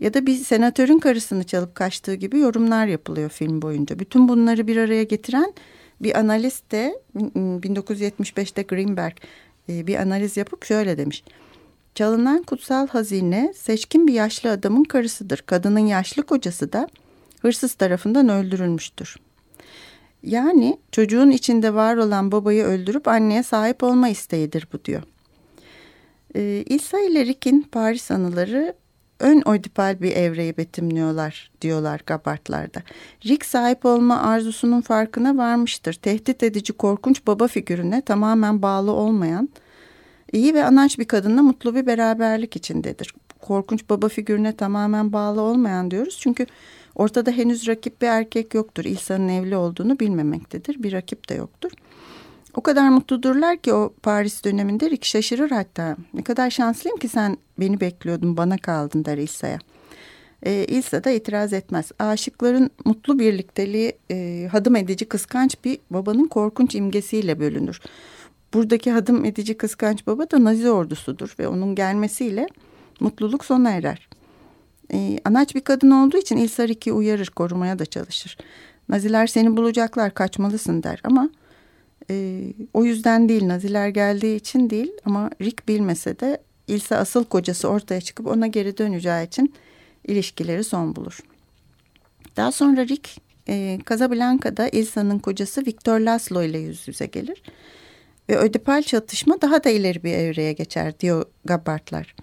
ya 0.00 0.14
da 0.14 0.26
bir 0.26 0.36
senatörün 0.36 0.98
karısını 0.98 1.44
çalıp 1.44 1.74
kaçtığı 1.74 2.14
gibi 2.14 2.38
yorumlar 2.38 2.86
yapılıyor 2.86 3.30
film 3.30 3.62
boyunca. 3.62 3.98
Bütün 3.98 4.28
bunları 4.28 4.66
bir 4.66 4.76
araya 4.76 5.02
getiren 5.02 5.52
bir 6.00 6.18
analist 6.18 6.72
de 6.72 7.02
1975'te 7.16 8.62
Greenberg 8.62 9.16
e, 9.68 9.86
bir 9.86 9.96
analiz 9.96 10.36
yapıp 10.36 10.64
şöyle 10.64 10.98
demiş. 10.98 11.24
Çalınan 11.94 12.42
kutsal 12.42 12.88
hazine 12.88 13.52
seçkin 13.56 14.06
bir 14.06 14.12
yaşlı 14.12 14.50
adamın 14.50 14.84
karısıdır. 14.84 15.42
Kadının 15.46 15.86
yaşlı 15.86 16.22
kocası 16.22 16.72
da 16.72 16.88
hırsız 17.42 17.74
tarafından 17.74 18.28
öldürülmüştür. 18.28 19.16
Yani 20.24 20.78
çocuğun 20.92 21.30
içinde 21.30 21.74
var 21.74 21.96
olan 21.96 22.32
babayı 22.32 22.64
öldürüp 22.64 23.08
anneye 23.08 23.42
sahip 23.42 23.82
olma 23.82 24.08
isteğidir 24.08 24.68
bu 24.72 24.84
diyor. 24.84 25.02
Ee, 26.36 26.64
İsa 26.66 27.00
ile 27.00 27.26
Rick'in 27.26 27.62
Paris 27.62 28.10
anıları 28.10 28.74
ön 29.20 29.40
oedipal 29.40 30.00
bir 30.00 30.12
evreyi 30.12 30.56
betimliyorlar 30.56 31.50
diyorlar 31.60 32.00
Gabartlarda. 32.06 32.82
Rick 33.26 33.44
sahip 33.44 33.84
olma 33.84 34.20
arzusunun 34.20 34.80
farkına 34.80 35.36
varmıştır. 35.36 35.94
Tehdit 35.94 36.42
edici 36.42 36.72
korkunç 36.72 37.26
baba 37.26 37.48
figürüne 37.48 38.00
tamamen 38.00 38.62
bağlı 38.62 38.92
olmayan 38.92 39.48
iyi 40.32 40.54
ve 40.54 40.64
anaç 40.64 40.98
bir 40.98 41.04
kadınla 41.04 41.42
mutlu 41.42 41.74
bir 41.74 41.86
beraberlik 41.86 42.56
içindedir. 42.56 43.14
Korkunç 43.40 43.90
baba 43.90 44.08
figürüne 44.08 44.56
tamamen 44.56 45.12
bağlı 45.12 45.40
olmayan 45.40 45.90
diyoruz 45.90 46.18
çünkü 46.20 46.46
ortada 46.94 47.30
henüz 47.30 47.68
rakip 47.68 48.02
bir 48.02 48.06
erkek 48.06 48.54
yoktur. 48.54 48.84
İsa'nın 48.84 49.28
evli 49.28 49.56
olduğunu 49.56 49.98
bilmemektedir. 49.98 50.82
Bir 50.82 50.92
rakip 50.92 51.28
de 51.28 51.34
yoktur. 51.34 51.70
O 52.54 52.60
kadar 52.60 52.88
mutludurlar 52.88 53.56
ki 53.56 53.72
o 53.74 53.92
Paris 54.02 54.44
döneminde 54.44 54.90
Rick 54.90 55.04
şaşırır 55.04 55.50
hatta. 55.50 55.96
Ne 56.14 56.22
kadar 56.22 56.50
şanslıyım 56.50 56.98
ki 56.98 57.08
sen 57.08 57.36
beni 57.60 57.80
bekliyordun 57.80 58.36
bana 58.36 58.58
kaldın 58.58 59.04
der 59.04 59.18
İsa'ya. 59.18 59.58
E, 60.42 60.64
İlsa 60.68 61.04
da 61.04 61.10
itiraz 61.10 61.52
etmez. 61.52 61.92
Aşıkların 61.98 62.70
mutlu 62.84 63.18
birlikteliği 63.18 63.92
e, 64.10 64.48
hadım 64.52 64.76
edici 64.76 65.04
kıskanç 65.04 65.56
bir 65.64 65.78
babanın 65.90 66.26
korkunç 66.26 66.74
imgesiyle 66.74 67.40
bölünür. 67.40 67.80
Buradaki 68.54 68.90
hadım 68.90 69.24
edici 69.24 69.54
kıskanç 69.56 70.06
baba 70.06 70.30
da 70.30 70.44
Nazi 70.44 70.70
ordusudur 70.70 71.34
ve 71.38 71.48
onun 71.48 71.74
gelmesiyle 71.74 72.46
mutluluk 73.00 73.44
sona 73.44 73.70
erer. 73.70 74.08
E, 74.92 75.18
anaç 75.24 75.54
bir 75.54 75.60
kadın 75.60 75.90
olduğu 75.90 76.18
için 76.18 76.36
İlsa 76.36 76.68
Rick'i 76.68 76.92
uyarır, 76.92 77.26
korumaya 77.26 77.78
da 77.78 77.86
çalışır. 77.86 78.36
Naziler 78.88 79.26
seni 79.26 79.56
bulacaklar, 79.56 80.14
kaçmalısın 80.14 80.82
der 80.82 81.00
ama 81.04 81.30
e, 82.10 82.42
o 82.74 82.84
yüzden 82.84 83.28
değil, 83.28 83.48
Naziler 83.48 83.88
geldiği 83.88 84.36
için 84.36 84.70
değil 84.70 84.92
ama 85.04 85.30
Rick 85.40 85.68
bilmese 85.68 86.20
de 86.20 86.38
İlsa 86.68 86.96
asıl 86.96 87.24
kocası 87.24 87.68
ortaya 87.68 88.00
çıkıp 88.00 88.26
ona 88.26 88.46
geri 88.46 88.78
döneceği 88.78 89.26
için 89.26 89.54
ilişkileri 90.04 90.64
son 90.64 90.96
bulur. 90.96 91.20
Daha 92.36 92.52
sonra 92.52 92.86
Rick 92.86 93.20
e, 93.48 93.78
Casablanca'da 93.88 94.68
İlsa'nın 94.68 95.18
kocası 95.18 95.66
Victor 95.66 96.00
Laszlo 96.00 96.42
ile 96.42 96.58
yüz 96.58 96.88
yüze 96.88 97.06
gelir. 97.06 97.42
Ve 98.28 98.36
ödipal 98.36 98.82
çatışma 98.82 99.40
daha 99.42 99.64
da 99.64 99.70
ileri 99.70 100.02
bir 100.02 100.12
evreye 100.12 100.52
geçer 100.52 101.00
diyor 101.00 101.24
Gabbardlar. 101.44 102.14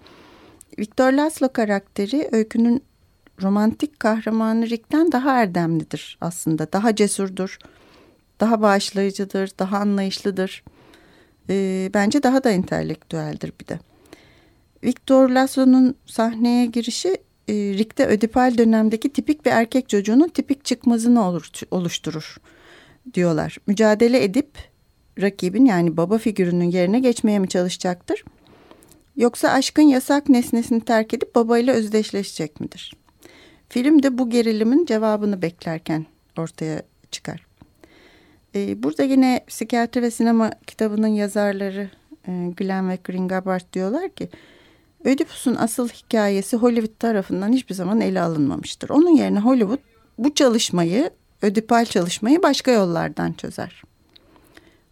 Victor 0.81 1.11
Laszlo 1.11 1.53
karakteri 1.53 2.29
öykünün 2.31 2.83
romantik 3.41 3.99
kahramanı 3.99 4.69
Rick'ten 4.69 5.11
daha 5.11 5.41
erdemlidir 5.41 6.17
aslında. 6.21 6.73
Daha 6.73 6.95
cesurdur, 6.95 7.57
daha 8.39 8.61
bağışlayıcıdır, 8.61 9.51
daha 9.59 9.77
anlayışlıdır. 9.77 10.63
E, 11.49 11.89
bence 11.93 12.23
daha 12.23 12.43
da 12.43 12.49
entelektüeldir 12.49 13.53
bir 13.61 13.67
de. 13.67 13.79
Victor 14.83 15.29
Laszlo'nun 15.29 15.95
sahneye 16.05 16.65
girişi 16.65 17.17
e, 17.47 17.53
Rick'te 17.53 18.05
ödipal 18.05 18.57
dönemdeki 18.57 19.13
tipik 19.13 19.45
bir 19.45 19.51
erkek 19.51 19.89
çocuğunun 19.89 20.27
tipik 20.27 20.65
çıkmazını 20.65 21.39
oluşturur 21.71 22.37
diyorlar. 23.13 23.57
Mücadele 23.67 24.23
edip 24.23 24.51
rakibin 25.21 25.65
yani 25.65 25.97
baba 25.97 26.17
figürünün 26.17 26.71
yerine 26.71 26.99
geçmeye 26.99 27.39
mi 27.39 27.49
çalışacaktır? 27.49 28.23
Yoksa 29.15 29.49
aşkın 29.49 29.81
yasak 29.81 30.29
nesnesini 30.29 30.81
terk 30.81 31.13
edip 31.13 31.35
babayla 31.35 31.73
özdeşleşecek 31.73 32.59
midir? 32.59 32.93
Film 33.69 34.03
de 34.03 34.17
bu 34.17 34.29
gerilimin 34.29 34.85
cevabını 34.85 35.41
beklerken 35.41 36.05
ortaya 36.37 36.81
çıkar. 37.11 37.45
Ee, 38.55 38.83
burada 38.83 39.03
yine 39.03 39.43
psikiyatri 39.47 40.01
ve 40.01 40.11
sinema 40.11 40.51
kitabının 40.67 41.07
yazarları 41.07 41.89
e, 42.27 42.31
Glenn 42.57 42.89
ve 42.89 42.97
Gringabart 43.03 43.73
diyorlar 43.73 44.09
ki 44.09 44.29
Ödipus'un 45.03 45.55
asıl 45.55 45.89
hikayesi 45.89 46.57
Hollywood 46.57 46.99
tarafından 46.99 47.53
hiçbir 47.53 47.75
zaman 47.75 48.01
ele 48.01 48.21
alınmamıştır. 48.21 48.89
Onun 48.89 49.15
yerine 49.15 49.39
Hollywood 49.39 49.79
bu 50.17 50.33
çalışmayı, 50.33 51.11
ödipal 51.41 51.85
çalışmayı 51.85 52.43
başka 52.43 52.71
yollardan 52.71 53.33
çözer. 53.33 53.83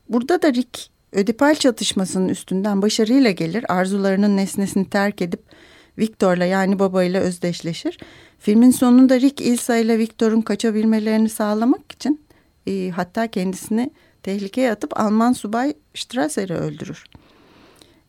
Burada 0.09 0.41
da 0.41 0.53
Rick 0.53 0.89
ödipal 1.11 1.55
çatışmasının 1.55 2.29
üstünden 2.29 2.81
başarıyla 2.81 3.31
gelir. 3.31 3.65
Arzularının 3.69 4.37
nesnesini 4.37 4.89
terk 4.89 5.21
edip 5.21 5.41
Victor'la 5.97 6.45
yani 6.45 6.79
babayla 6.79 7.21
özdeşleşir. 7.21 7.99
Filmin 8.39 8.71
sonunda 8.71 9.19
Rick 9.19 9.41
Ilsa 9.41 9.77
ile 9.77 9.97
Victor'un 9.97 10.41
kaçabilmelerini 10.41 11.29
sağlamak 11.29 11.91
için 11.91 12.21
e, 12.67 12.89
hatta 12.89 13.27
kendisini 13.27 13.91
tehlikeye 14.23 14.71
atıp 14.71 14.99
Alman 14.99 15.33
subay 15.33 15.73
Strasser'i 15.95 16.53
öldürür. 16.53 17.03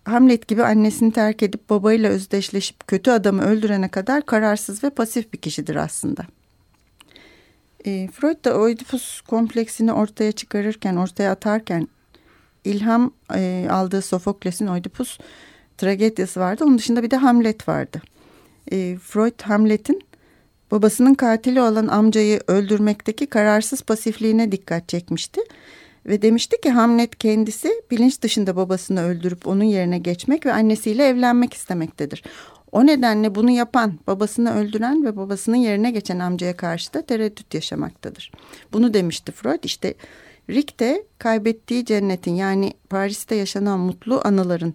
Hamlet 0.04 0.48
gibi 0.48 0.64
annesini 0.64 1.12
terk 1.12 1.42
edip 1.42 1.70
babayla 1.70 2.10
özdeşleşip 2.10 2.86
kötü 2.86 3.10
adamı 3.10 3.42
öldürene 3.42 3.88
kadar 3.88 4.26
kararsız 4.26 4.84
ve 4.84 4.90
pasif 4.90 5.32
bir 5.32 5.38
kişidir 5.38 5.76
aslında. 5.76 6.26
E, 7.84 8.08
Freud 8.08 8.44
da 8.44 8.58
Oedipus 8.58 9.20
kompleksini 9.20 9.92
ortaya 9.92 10.32
çıkarırken, 10.32 10.96
ortaya 10.96 11.32
atarken 11.32 11.88
ilham 12.64 13.10
e, 13.34 13.66
aldığı 13.70 14.02
Sofokles'in 14.02 14.66
Oedipus 14.66 15.18
tragediyası 15.78 16.40
vardı. 16.40 16.64
Onun 16.64 16.78
dışında 16.78 17.02
bir 17.02 17.10
de 17.10 17.16
Hamlet 17.16 17.68
vardı. 17.68 18.02
E, 18.72 18.96
Freud 18.96 19.40
Hamlet'in 19.42 20.02
babasının 20.70 21.14
katili 21.14 21.60
olan 21.60 21.86
amcayı 21.86 22.40
öldürmekteki 22.46 23.26
kararsız 23.26 23.82
pasifliğine 23.82 24.52
dikkat 24.52 24.88
çekmişti. 24.88 25.40
Ve 26.06 26.22
demişti 26.22 26.60
ki 26.60 26.70
Hamlet 26.70 27.18
kendisi 27.18 27.82
bilinç 27.90 28.22
dışında 28.22 28.56
babasını 28.56 29.02
öldürüp 29.02 29.46
onun 29.46 29.64
yerine 29.64 29.98
geçmek 29.98 30.46
ve 30.46 30.52
annesiyle 30.52 31.06
evlenmek 31.06 31.54
istemektedir. 31.54 32.22
O 32.72 32.86
nedenle 32.86 33.34
bunu 33.34 33.50
yapan, 33.50 33.98
babasını 34.06 34.54
öldüren 34.54 35.04
ve 35.04 35.16
babasının 35.16 35.56
yerine 35.56 35.90
geçen 35.90 36.18
amcaya 36.18 36.56
karşı 36.56 36.94
da 36.94 37.02
tereddüt 37.02 37.54
yaşamaktadır. 37.54 38.32
Bunu 38.72 38.94
demişti 38.94 39.32
Freud. 39.32 39.64
İşte 39.64 39.94
Rick 40.50 40.80
de 40.80 41.04
kaybettiği 41.18 41.84
cennetin 41.84 42.34
yani 42.34 42.72
Paris'te 42.90 43.34
yaşanan 43.34 43.80
mutlu 43.80 44.20
anıların 44.24 44.74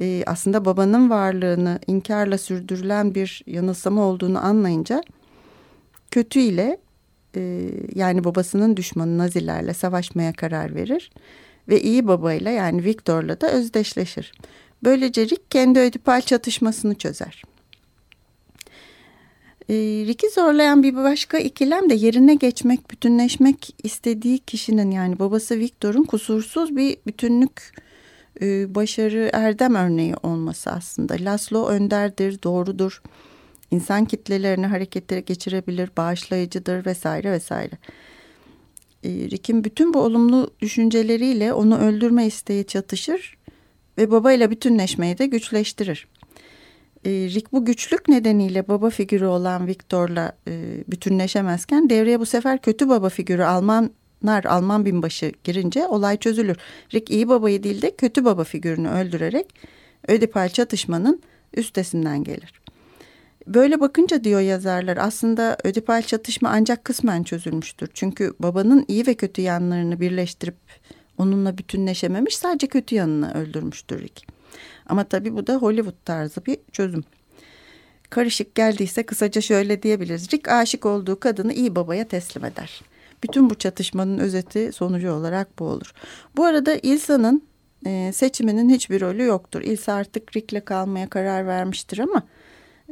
e, 0.00 0.22
aslında 0.26 0.64
babanın 0.64 1.10
varlığını 1.10 1.78
inkarla 1.86 2.38
sürdürülen 2.38 3.14
bir 3.14 3.42
yanılsama 3.46 4.02
olduğunu 4.02 4.44
anlayınca 4.44 5.02
kötü 6.10 6.40
ile 6.40 6.78
e, 7.36 7.70
yani 7.94 8.24
babasının 8.24 8.76
düşmanı 8.76 9.18
Nazilerle 9.18 9.74
savaşmaya 9.74 10.32
karar 10.32 10.74
verir 10.74 11.10
ve 11.68 11.80
iyi 11.80 12.06
babayla 12.06 12.50
yani 12.50 12.84
Viktor'la 12.84 13.40
da 13.40 13.52
özdeşleşir. 13.52 14.32
Böylece 14.84 15.26
Rick 15.26 15.50
kendi 15.50 15.78
ödipal 15.78 16.20
çatışmasını 16.20 16.94
çözer. 16.94 17.42
E, 19.70 20.30
zorlayan 20.34 20.82
bir 20.82 20.94
başka 20.94 21.38
ikilem 21.38 21.90
de 21.90 21.94
yerine 21.94 22.34
geçmek, 22.34 22.90
bütünleşmek 22.90 23.76
istediği 23.82 24.38
kişinin 24.38 24.90
yani 24.90 25.18
babası 25.18 25.58
Viktor'un 25.58 26.04
kusursuz 26.04 26.76
bir 26.76 26.96
bütünlük, 27.06 27.72
e, 28.40 28.74
başarı, 28.74 29.30
erdem 29.32 29.74
örneği 29.74 30.14
olması 30.22 30.70
aslında. 30.70 31.14
Laszlo 31.20 31.66
önderdir, 31.66 32.42
doğrudur 32.42 33.02
insan 33.70 34.04
kitlelerini 34.04 34.66
hareketlere 34.66 35.20
geçirebilir, 35.20 35.90
bağışlayıcıdır 35.96 36.86
vesaire 36.86 37.32
vesaire. 37.32 37.78
E, 39.04 39.08
Rick'in 39.08 39.64
bütün 39.64 39.94
bu 39.94 39.98
olumlu 39.98 40.50
düşünceleriyle 40.60 41.52
onu 41.52 41.78
öldürme 41.78 42.26
isteği 42.26 42.66
çatışır 42.66 43.36
ve 43.98 44.10
babayla 44.10 44.50
bütünleşmeyi 44.50 45.18
de 45.18 45.26
güçleştirir. 45.26 46.06
E, 47.04 47.10
Rick 47.10 47.52
bu 47.52 47.64
güçlük 47.64 48.08
nedeniyle 48.08 48.68
baba 48.68 48.90
figürü 48.90 49.26
olan 49.26 49.66
Victor'la 49.66 50.32
e, 50.48 50.84
bütünleşemezken 50.88 51.90
devreye 51.90 52.20
bu 52.20 52.26
sefer 52.26 52.62
kötü 52.62 52.88
baba 52.88 53.08
figürü 53.08 53.42
Almanlar, 53.42 54.44
Alman 54.44 54.84
binbaşı 54.84 55.32
girince 55.44 55.86
olay 55.86 56.16
çözülür. 56.16 56.56
Rick 56.94 57.10
iyi 57.10 57.28
babayı 57.28 57.62
değil 57.62 57.82
de 57.82 57.96
kötü 57.96 58.24
baba 58.24 58.44
figürünü 58.44 58.88
öldürerek 58.88 59.46
Ödipal 60.08 60.48
çatışmanın 60.48 61.22
üstesinden 61.56 62.24
gelir. 62.24 62.60
Böyle 63.46 63.80
bakınca 63.80 64.24
diyor 64.24 64.40
yazarlar 64.40 64.96
aslında 64.96 65.56
ödipal 65.64 66.02
çatışma 66.02 66.48
ancak 66.48 66.84
kısmen 66.84 67.22
çözülmüştür. 67.22 67.88
Çünkü 67.94 68.34
babanın 68.40 68.84
iyi 68.88 69.06
ve 69.06 69.14
kötü 69.14 69.42
yanlarını 69.42 70.00
birleştirip 70.00 70.56
onunla 71.18 71.58
bütünleşememiş 71.58 72.36
sadece 72.36 72.66
kötü 72.66 72.94
yanını 72.94 73.34
öldürmüştür 73.34 74.00
Rick. 74.00 74.39
Ama 74.90 75.04
tabii 75.04 75.36
bu 75.36 75.46
da 75.46 75.54
Hollywood 75.54 76.04
tarzı 76.04 76.46
bir 76.46 76.58
çözüm. 76.72 77.04
Karışık 78.10 78.54
geldiyse 78.54 79.02
kısaca 79.02 79.40
şöyle 79.40 79.82
diyebiliriz. 79.82 80.32
Rick 80.32 80.48
aşık 80.48 80.86
olduğu 80.86 81.20
kadını 81.20 81.52
iyi 81.52 81.76
babaya 81.76 82.08
teslim 82.08 82.44
eder. 82.44 82.80
Bütün 83.22 83.50
bu 83.50 83.54
çatışmanın 83.54 84.18
özeti 84.18 84.72
sonucu 84.72 85.12
olarak 85.12 85.58
bu 85.58 85.64
olur. 85.64 85.92
Bu 86.36 86.44
arada 86.44 86.74
İlsa'nın 86.82 87.42
e, 87.86 88.12
seçiminin 88.14 88.70
hiçbir 88.70 89.00
rolü 89.00 89.24
yoktur. 89.24 89.60
İlsa 89.62 89.92
artık 89.92 90.36
Rick'le 90.36 90.64
kalmaya 90.64 91.10
karar 91.10 91.46
vermiştir 91.46 91.98
ama 91.98 92.22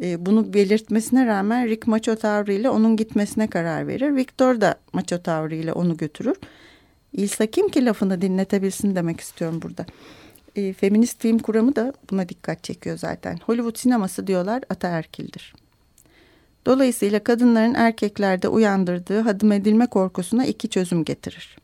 e, 0.02 0.26
bunu 0.26 0.54
belirtmesine 0.54 1.26
rağmen 1.26 1.68
Rick 1.68 1.86
maço 1.86 2.16
tavrıyla 2.16 2.72
onun 2.72 2.96
gitmesine 2.96 3.46
karar 3.50 3.86
verir. 3.86 4.16
Victor 4.16 4.60
da 4.60 4.74
maço 4.92 5.22
tavrıyla 5.22 5.74
onu 5.74 5.96
götürür. 5.96 6.36
İlsa 7.12 7.46
kim 7.46 7.68
ki 7.68 7.84
lafını 7.84 8.20
dinletebilsin 8.20 8.96
demek 8.96 9.20
istiyorum 9.20 9.62
burada. 9.62 9.86
E, 10.58 10.72
feminist 10.72 11.22
film 11.22 11.38
kuramı 11.38 11.76
da 11.76 11.92
buna 12.10 12.28
dikkat 12.28 12.64
çekiyor 12.64 12.98
zaten. 12.98 13.38
Hollywood 13.46 13.76
sineması 13.76 14.26
diyorlar 14.26 14.62
ataerkildir. 14.70 15.54
Dolayısıyla 16.66 17.24
kadınların 17.24 17.74
erkeklerde 17.74 18.48
uyandırdığı 18.48 19.20
hadım 19.20 19.52
edilme 19.52 19.86
korkusuna 19.86 20.46
iki 20.46 20.68
çözüm 20.68 21.04
getirir. 21.04 21.58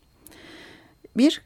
Bir, 1.17 1.41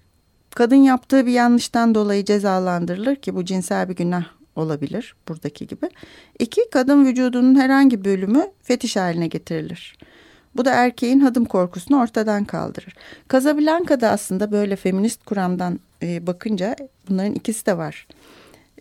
kadın 0.55 0.75
yaptığı 0.75 1.25
bir 1.25 1.31
yanlıştan 1.31 1.95
dolayı 1.95 2.25
cezalandırılır 2.25 3.15
ki 3.15 3.35
bu 3.35 3.45
cinsel 3.45 3.89
bir 3.89 3.95
günah 3.95 4.25
olabilir 4.55 5.15
buradaki 5.27 5.67
gibi. 5.67 5.89
İki, 6.39 6.61
kadın 6.71 7.05
vücudunun 7.05 7.55
herhangi 7.55 8.05
bölümü 8.05 8.51
fetiş 8.63 8.95
haline 8.95 9.27
getirilir. 9.27 9.97
Bu 10.55 10.65
da 10.65 10.71
erkeğin 10.71 11.19
hadım 11.19 11.45
korkusunu 11.45 12.01
ortadan 12.01 12.45
kaldırır. 12.45 12.95
Casablanca'da 13.31 14.09
aslında 14.09 14.51
böyle 14.51 14.75
feminist 14.75 15.25
kuramdan 15.25 15.79
e, 16.03 16.27
bakınca 16.27 16.75
bunların 17.09 17.33
ikisi 17.33 17.65
de 17.65 17.77
var. 17.77 18.07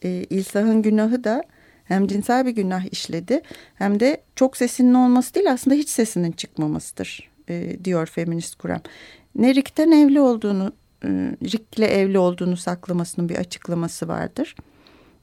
E, 0.05 0.09
İlsah'ın 0.31 0.83
günahı 0.83 1.25
da 1.25 1.43
hem 1.85 2.07
cinsel 2.07 2.47
bir 2.47 2.51
günah 2.51 2.93
işledi 2.93 3.41
hem 3.75 4.01
de 4.01 4.23
çok 4.37 4.57
sesinin 4.57 4.95
olması 4.95 5.35
değil 5.35 5.53
aslında 5.53 5.77
hiç 5.77 5.89
sesinin 5.89 6.33
çıkmamasıdır 6.33 7.31
e, 7.49 7.85
diyor 7.85 8.07
feminist 8.07 8.55
kuram. 8.55 8.81
Ne 9.35 9.55
Rick'ten 9.55 9.91
evli 9.91 10.21
olduğunu, 10.21 10.73
e, 11.05 11.09
Rick'le 11.43 11.83
evli 11.83 12.19
olduğunu 12.19 12.57
saklamasının 12.57 13.29
bir 13.29 13.37
açıklaması 13.37 14.09
vardır. 14.09 14.57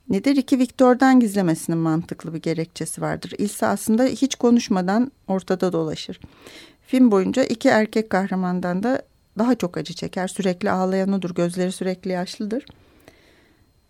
Ne 0.10 0.24
de 0.24 0.36
Rick'i 0.36 0.60
Victor'dan 0.60 1.20
gizlemesinin 1.20 1.78
mantıklı 1.78 2.34
bir 2.34 2.42
gerekçesi 2.42 3.02
vardır. 3.02 3.34
İlsa 3.38 3.68
aslında 3.68 4.04
hiç 4.04 4.36
konuşmadan 4.36 5.12
ortada 5.28 5.74
dolaşır. 5.74 6.20
Film 6.88 7.12
boyunca 7.12 7.44
iki 7.44 7.70
erkek 7.70 8.10
kahramandan 8.10 8.84
da 8.84 9.02
daha 9.38 9.56
çok 9.56 9.78
acı 9.78 9.94
çeker. 9.94 10.28
Sürekli 10.28 10.72
ağlayan 10.72 11.14
odur. 11.14 11.36
Gözleri 11.36 11.72
sürekli 11.72 12.12
yaşlıdır. 12.12 12.66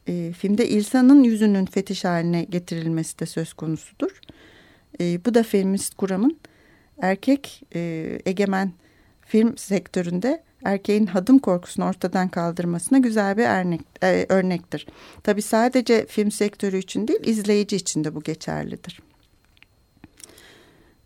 E, 0.08 0.34
filmde 0.38 0.70
İlsa'nın 0.70 1.24
yüzünün 1.24 1.66
fetiş 1.66 2.06
haline 2.06 2.44
getirilmesi 2.44 3.20
de 3.20 3.26
söz 3.26 3.54
konusudur. 3.54 4.20
E, 5.00 5.26
bu 5.26 5.34
da 5.34 5.44
feminist 5.44 5.96
kuramın 5.96 6.40
erkek 7.02 7.64
e, 7.76 8.20
egemen 8.26 8.72
film 9.22 9.58
sektöründe 9.58 10.44
erkeğin 10.64 11.06
hadım 11.06 11.40
korkusunu 11.40 11.86
ortadan 11.86 12.30
kaldırmasına 12.30 12.98
güzel 12.98 13.38
bir 13.38 13.46
örnek, 13.46 13.82
e, 14.04 14.26
örnektir. 14.30 14.88
Tabi 15.24 15.42
sadece 15.42 16.06
film 16.06 16.32
sektörü 16.32 16.78
için 16.78 17.08
değil 17.08 17.20
izleyici 17.24 17.76
için 17.76 18.04
de 18.04 18.16
bu 18.16 18.22
geçerlidir. 18.22 19.00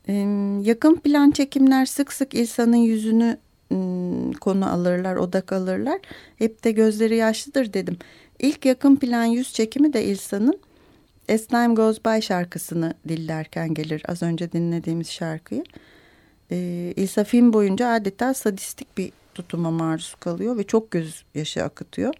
E, 0.07 0.13
yakın 0.61 0.95
plan 0.95 1.31
çekimler 1.31 1.85
sık 1.85 2.13
sık 2.13 2.33
İlsa'nın 2.33 2.75
yüzünü 2.75 3.37
konu 4.39 4.73
alırlar, 4.73 5.15
odak 5.15 5.53
alırlar. 5.53 5.99
Hep 6.35 6.63
de 6.63 6.71
gözleri 6.71 7.15
yaşlıdır 7.15 7.73
dedim. 7.73 7.97
İlk 8.39 8.65
yakın 8.65 8.95
plan 8.95 9.23
yüz 9.23 9.53
çekimi 9.53 9.93
de 9.93 10.03
İlsa'nın 10.05 10.59
As 11.33 11.45
Time 11.45 11.73
Goes 11.73 11.97
By 12.05 12.21
şarkısını 12.21 12.93
dillerken 13.07 13.73
gelir. 13.73 14.03
Az 14.07 14.23
önce 14.23 14.51
dinlediğimiz 14.51 15.09
şarkıyı. 15.09 15.63
Ee, 16.51 16.93
İlsa 16.95 17.23
film 17.23 17.53
boyunca 17.53 17.89
adeta 17.89 18.33
sadistik 18.33 18.97
bir 18.97 19.11
tutuma 19.35 19.71
maruz 19.71 20.15
kalıyor 20.19 20.57
ve 20.57 20.63
çok 20.63 20.91
göz 20.91 21.23
yaşı 21.35 21.63
akıtıyor. 21.63 22.13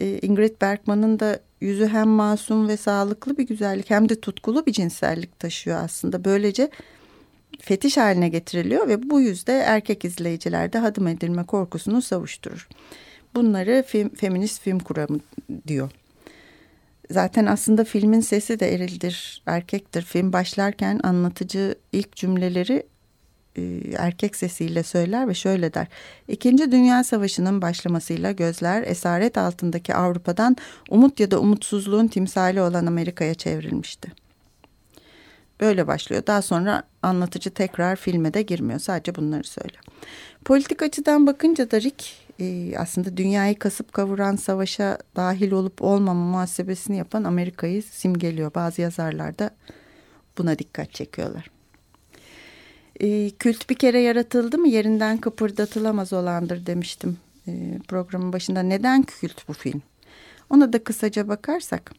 Ee, 0.00 0.18
Ingrid 0.22 0.60
Bergman'ın 0.60 1.20
da 1.20 1.40
yüzü 1.60 1.86
hem 1.86 2.08
masum 2.08 2.68
ve 2.68 2.76
sağlıklı 2.76 3.38
bir 3.38 3.46
güzellik 3.46 3.90
hem 3.90 4.08
de 4.08 4.20
tutkulu 4.20 4.66
bir 4.66 4.72
cinsellik 4.72 5.40
taşıyor 5.40 5.84
aslında. 5.84 6.24
Böylece 6.24 6.70
fetiş 7.60 7.96
haline 7.96 8.28
getiriliyor 8.28 8.88
ve 8.88 9.10
bu 9.10 9.20
yüzde 9.20 9.52
erkek 9.52 10.04
izleyicilerde 10.04 10.78
hadım 10.78 11.06
edilme 11.06 11.44
korkusunu 11.44 12.02
savuşturur. 12.02 12.68
Bunları 13.34 13.84
film, 13.86 14.08
feminist 14.08 14.62
film 14.62 14.78
kuramı 14.78 15.20
diyor. 15.68 15.90
Zaten 17.10 17.46
aslında 17.46 17.84
filmin 17.84 18.20
sesi 18.20 18.60
de 18.60 18.74
erildir, 18.74 19.42
erkektir. 19.46 20.02
Film 20.02 20.32
başlarken 20.32 21.00
anlatıcı 21.02 21.74
ilk 21.92 22.16
cümleleri 22.16 22.86
e, 23.56 23.62
erkek 23.96 24.36
sesiyle 24.36 24.82
söyler 24.82 25.28
ve 25.28 25.34
şöyle 25.34 25.74
der. 25.74 25.86
İkinci 26.28 26.72
Dünya 26.72 27.04
Savaşı'nın 27.04 27.62
başlamasıyla 27.62 28.32
gözler 28.32 28.82
esaret 28.86 29.38
altındaki 29.38 29.94
Avrupa'dan 29.94 30.56
umut 30.90 31.20
ya 31.20 31.30
da 31.30 31.40
umutsuzluğun 31.40 32.06
timsali 32.08 32.60
olan 32.60 32.86
Amerika'ya 32.86 33.34
çevrilmişti. 33.34 34.25
Böyle 35.60 35.86
başlıyor. 35.86 36.22
Daha 36.26 36.42
sonra 36.42 36.82
anlatıcı 37.02 37.50
tekrar 37.50 37.96
filme 37.96 38.34
de 38.34 38.42
girmiyor. 38.42 38.80
Sadece 38.80 39.14
bunları 39.14 39.44
söylüyor. 39.44 39.82
Politik 40.44 40.82
açıdan 40.82 41.26
bakınca 41.26 41.70
da 41.70 41.80
Rick 41.80 42.26
e, 42.40 42.78
aslında 42.78 43.16
dünyayı 43.16 43.58
kasıp 43.58 43.92
kavuran 43.92 44.36
savaşa 44.36 44.98
dahil 45.16 45.52
olup 45.52 45.82
olmama 45.82 46.30
muhasebesini 46.30 46.96
yapan 46.96 47.24
Amerika'yı 47.24 47.82
simgeliyor. 47.82 48.54
Bazı 48.54 48.82
yazarlar 48.82 49.38
da 49.38 49.50
buna 50.38 50.58
dikkat 50.58 50.92
çekiyorlar. 50.92 51.50
E, 53.00 53.30
kült 53.30 53.70
bir 53.70 53.74
kere 53.74 54.00
yaratıldı 54.00 54.58
mı 54.58 54.68
yerinden 54.68 55.18
kıpırdatılamaz 55.18 56.12
olandır 56.12 56.66
demiştim 56.66 57.18
e, 57.48 57.78
programın 57.88 58.32
başında. 58.32 58.62
Neden 58.62 59.02
kült 59.02 59.48
bu 59.48 59.52
film? 59.52 59.82
Ona 60.50 60.72
da 60.72 60.84
kısaca 60.84 61.28
bakarsak 61.28 61.92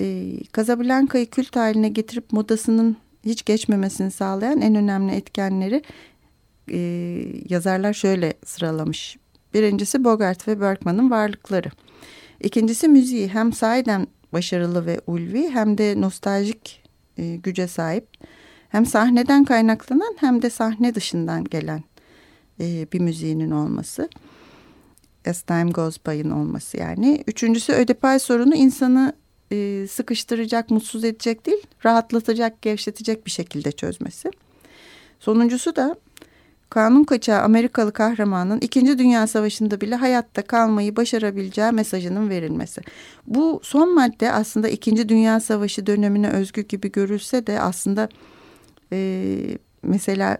e, 0.00 0.36
Casablanca'yı 0.56 1.30
kült 1.30 1.56
haline 1.56 1.88
getirip 1.88 2.32
modasının 2.32 2.96
hiç 3.24 3.44
geçmemesini 3.44 4.10
sağlayan 4.10 4.60
en 4.60 4.74
önemli 4.74 5.12
etkenleri 5.12 5.82
e, 6.70 6.78
yazarlar 7.48 7.92
şöyle 7.92 8.34
sıralamış. 8.44 9.16
Birincisi 9.54 10.04
Bogart 10.04 10.48
ve 10.48 10.60
Bergman'ın 10.60 11.10
varlıkları. 11.10 11.70
İkincisi 12.40 12.88
müziği 12.88 13.28
hem 13.28 13.52
sahiden 13.52 14.06
başarılı 14.32 14.86
ve 14.86 15.00
ulvi 15.06 15.50
hem 15.50 15.78
de 15.78 16.00
nostaljik 16.00 16.82
e, 17.18 17.36
güce 17.36 17.68
sahip. 17.68 18.08
Hem 18.68 18.86
sahneden 18.86 19.44
kaynaklanan 19.44 20.16
hem 20.20 20.42
de 20.42 20.50
sahne 20.50 20.94
dışından 20.94 21.44
gelen 21.44 21.82
e, 22.60 22.86
bir 22.92 23.00
müziğinin 23.00 23.50
olması. 23.50 24.08
As 25.28 25.42
Time 25.42 25.70
Goes 25.70 25.98
By'ın 26.06 26.30
olması 26.30 26.76
yani. 26.76 27.24
Üçüncüsü 27.26 27.72
ödepay 27.72 28.18
sorunu 28.18 28.54
insanı 28.54 29.12
e, 29.52 29.86
sıkıştıracak, 29.86 30.70
mutsuz 30.70 31.04
edecek 31.04 31.46
değil, 31.46 31.62
rahatlatacak, 31.84 32.62
gevşetecek 32.62 33.26
bir 33.26 33.30
şekilde 33.30 33.72
çözmesi. 33.72 34.30
Sonuncusu 35.20 35.76
da 35.76 35.96
kanun 36.70 37.04
kaçağı 37.04 37.42
Amerikalı 37.42 37.92
kahramanın 37.92 38.60
İkinci 38.60 38.98
Dünya 38.98 39.26
Savaşı'nda 39.26 39.80
bile 39.80 39.94
hayatta 39.94 40.42
kalmayı 40.42 40.96
başarabileceği 40.96 41.72
mesajının 41.72 42.30
verilmesi. 42.30 42.80
Bu 43.26 43.60
son 43.62 43.94
madde 43.94 44.32
aslında 44.32 44.68
İkinci 44.68 45.08
Dünya 45.08 45.40
Savaşı 45.40 45.86
dönemine 45.86 46.28
özgü 46.30 46.62
gibi 46.62 46.92
görülse 46.92 47.46
de 47.46 47.60
aslında 47.60 48.08
e, 48.92 49.36
mesela 49.82 50.38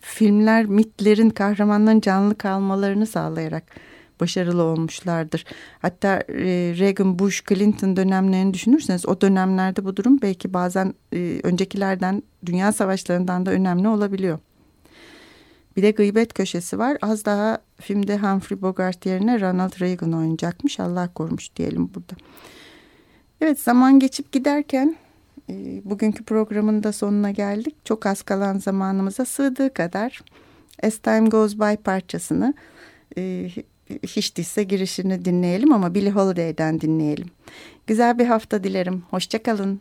filmler 0.00 0.66
mitlerin 0.66 1.30
kahramanların 1.30 2.00
canlı 2.00 2.38
kalmalarını 2.38 3.06
sağlayarak 3.06 3.64
başarılı 4.20 4.62
olmuşlardır. 4.62 5.44
Hatta 5.78 6.08
e, 6.28 6.74
Reagan, 6.78 7.18
Bush, 7.18 7.44
Clinton 7.48 7.96
dönemlerini 7.96 8.54
düşünürseniz 8.54 9.06
o 9.08 9.20
dönemlerde 9.20 9.84
bu 9.84 9.96
durum 9.96 10.22
belki 10.22 10.54
bazen 10.54 10.94
e, 11.12 11.40
öncekilerden 11.42 12.22
dünya 12.46 12.72
savaşlarından 12.72 13.46
da 13.46 13.50
önemli 13.50 13.88
olabiliyor. 13.88 14.38
Bir 15.76 15.82
de 15.82 15.90
gıybet 15.90 16.34
köşesi 16.34 16.78
var. 16.78 16.98
Az 17.02 17.24
daha 17.24 17.58
filmde 17.80 18.18
Humphrey 18.18 18.62
Bogart 18.62 19.06
yerine 19.06 19.40
Ronald 19.40 19.80
Reagan 19.80 20.12
oynayacakmış. 20.12 20.80
Allah 20.80 21.08
korumuş 21.14 21.56
diyelim 21.56 21.90
burada. 21.94 22.14
Evet 23.40 23.60
zaman 23.60 23.98
geçip 23.98 24.32
giderken 24.32 24.96
e, 25.50 25.54
bugünkü 25.84 26.24
programın 26.24 26.82
da 26.82 26.92
sonuna 26.92 27.30
geldik. 27.30 27.74
Çok 27.84 28.06
az 28.06 28.22
kalan 28.22 28.58
zamanımıza 28.58 29.24
sığdığı 29.24 29.74
kadar 29.74 30.22
As 30.82 30.98
Time 30.98 31.28
Goes 31.28 31.54
By 31.54 31.74
parçasını 31.84 32.54
hiç 33.90 34.36
değilse 34.36 34.62
girişini 34.62 35.24
dinleyelim 35.24 35.72
ama 35.72 35.94
Billie 35.94 36.10
Holiday'den 36.10 36.80
dinleyelim. 36.80 37.26
Güzel 37.86 38.18
bir 38.18 38.26
hafta 38.26 38.64
dilerim. 38.64 39.02
Hoşçakalın. 39.10 39.80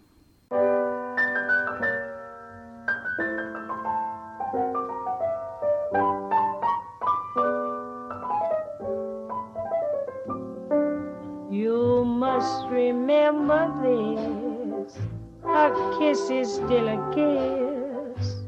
You 11.52 12.06
must 12.06 12.72
remember 12.72 13.68
this. 13.84 14.98
A 15.46 15.72
kiss 16.00 16.30
is 16.32 16.56
still 16.56 16.88
a 16.88 17.12
kiss. 17.12 18.44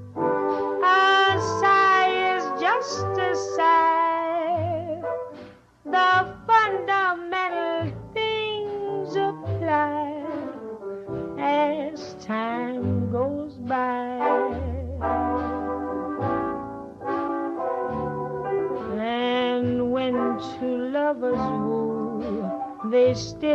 A 0.84 1.40
sigh 1.60 2.38
is 2.38 2.44
just 2.62 3.20
a 3.20 3.36
sigh. 3.36 3.95
They 23.16 23.22
still 23.22 23.55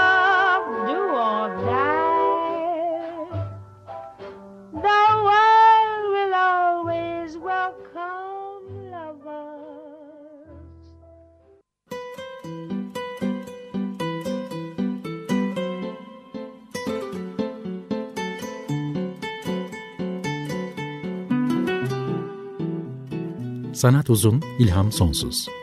Sanat 23.81 24.09
uzun, 24.09 24.41
ilham 24.59 24.91
sonsuz. 24.91 25.60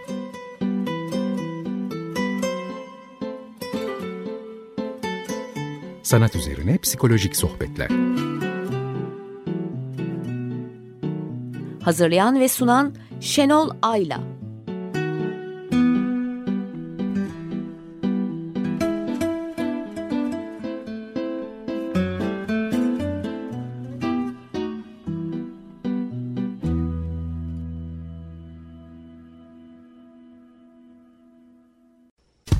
Sanat 6.08 6.36
üzerine 6.36 6.78
psikolojik 6.78 7.36
sohbetler. 7.36 7.88
Hazırlayan 11.82 12.40
ve 12.40 12.48
sunan 12.48 12.94
Şenol 13.20 13.70
Ayla. 13.82 14.20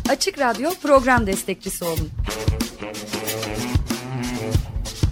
Açık 0.08 0.38
Radyo 0.38 0.70
program 0.82 1.26
destekçisi 1.26 1.84
olun. 1.84 2.11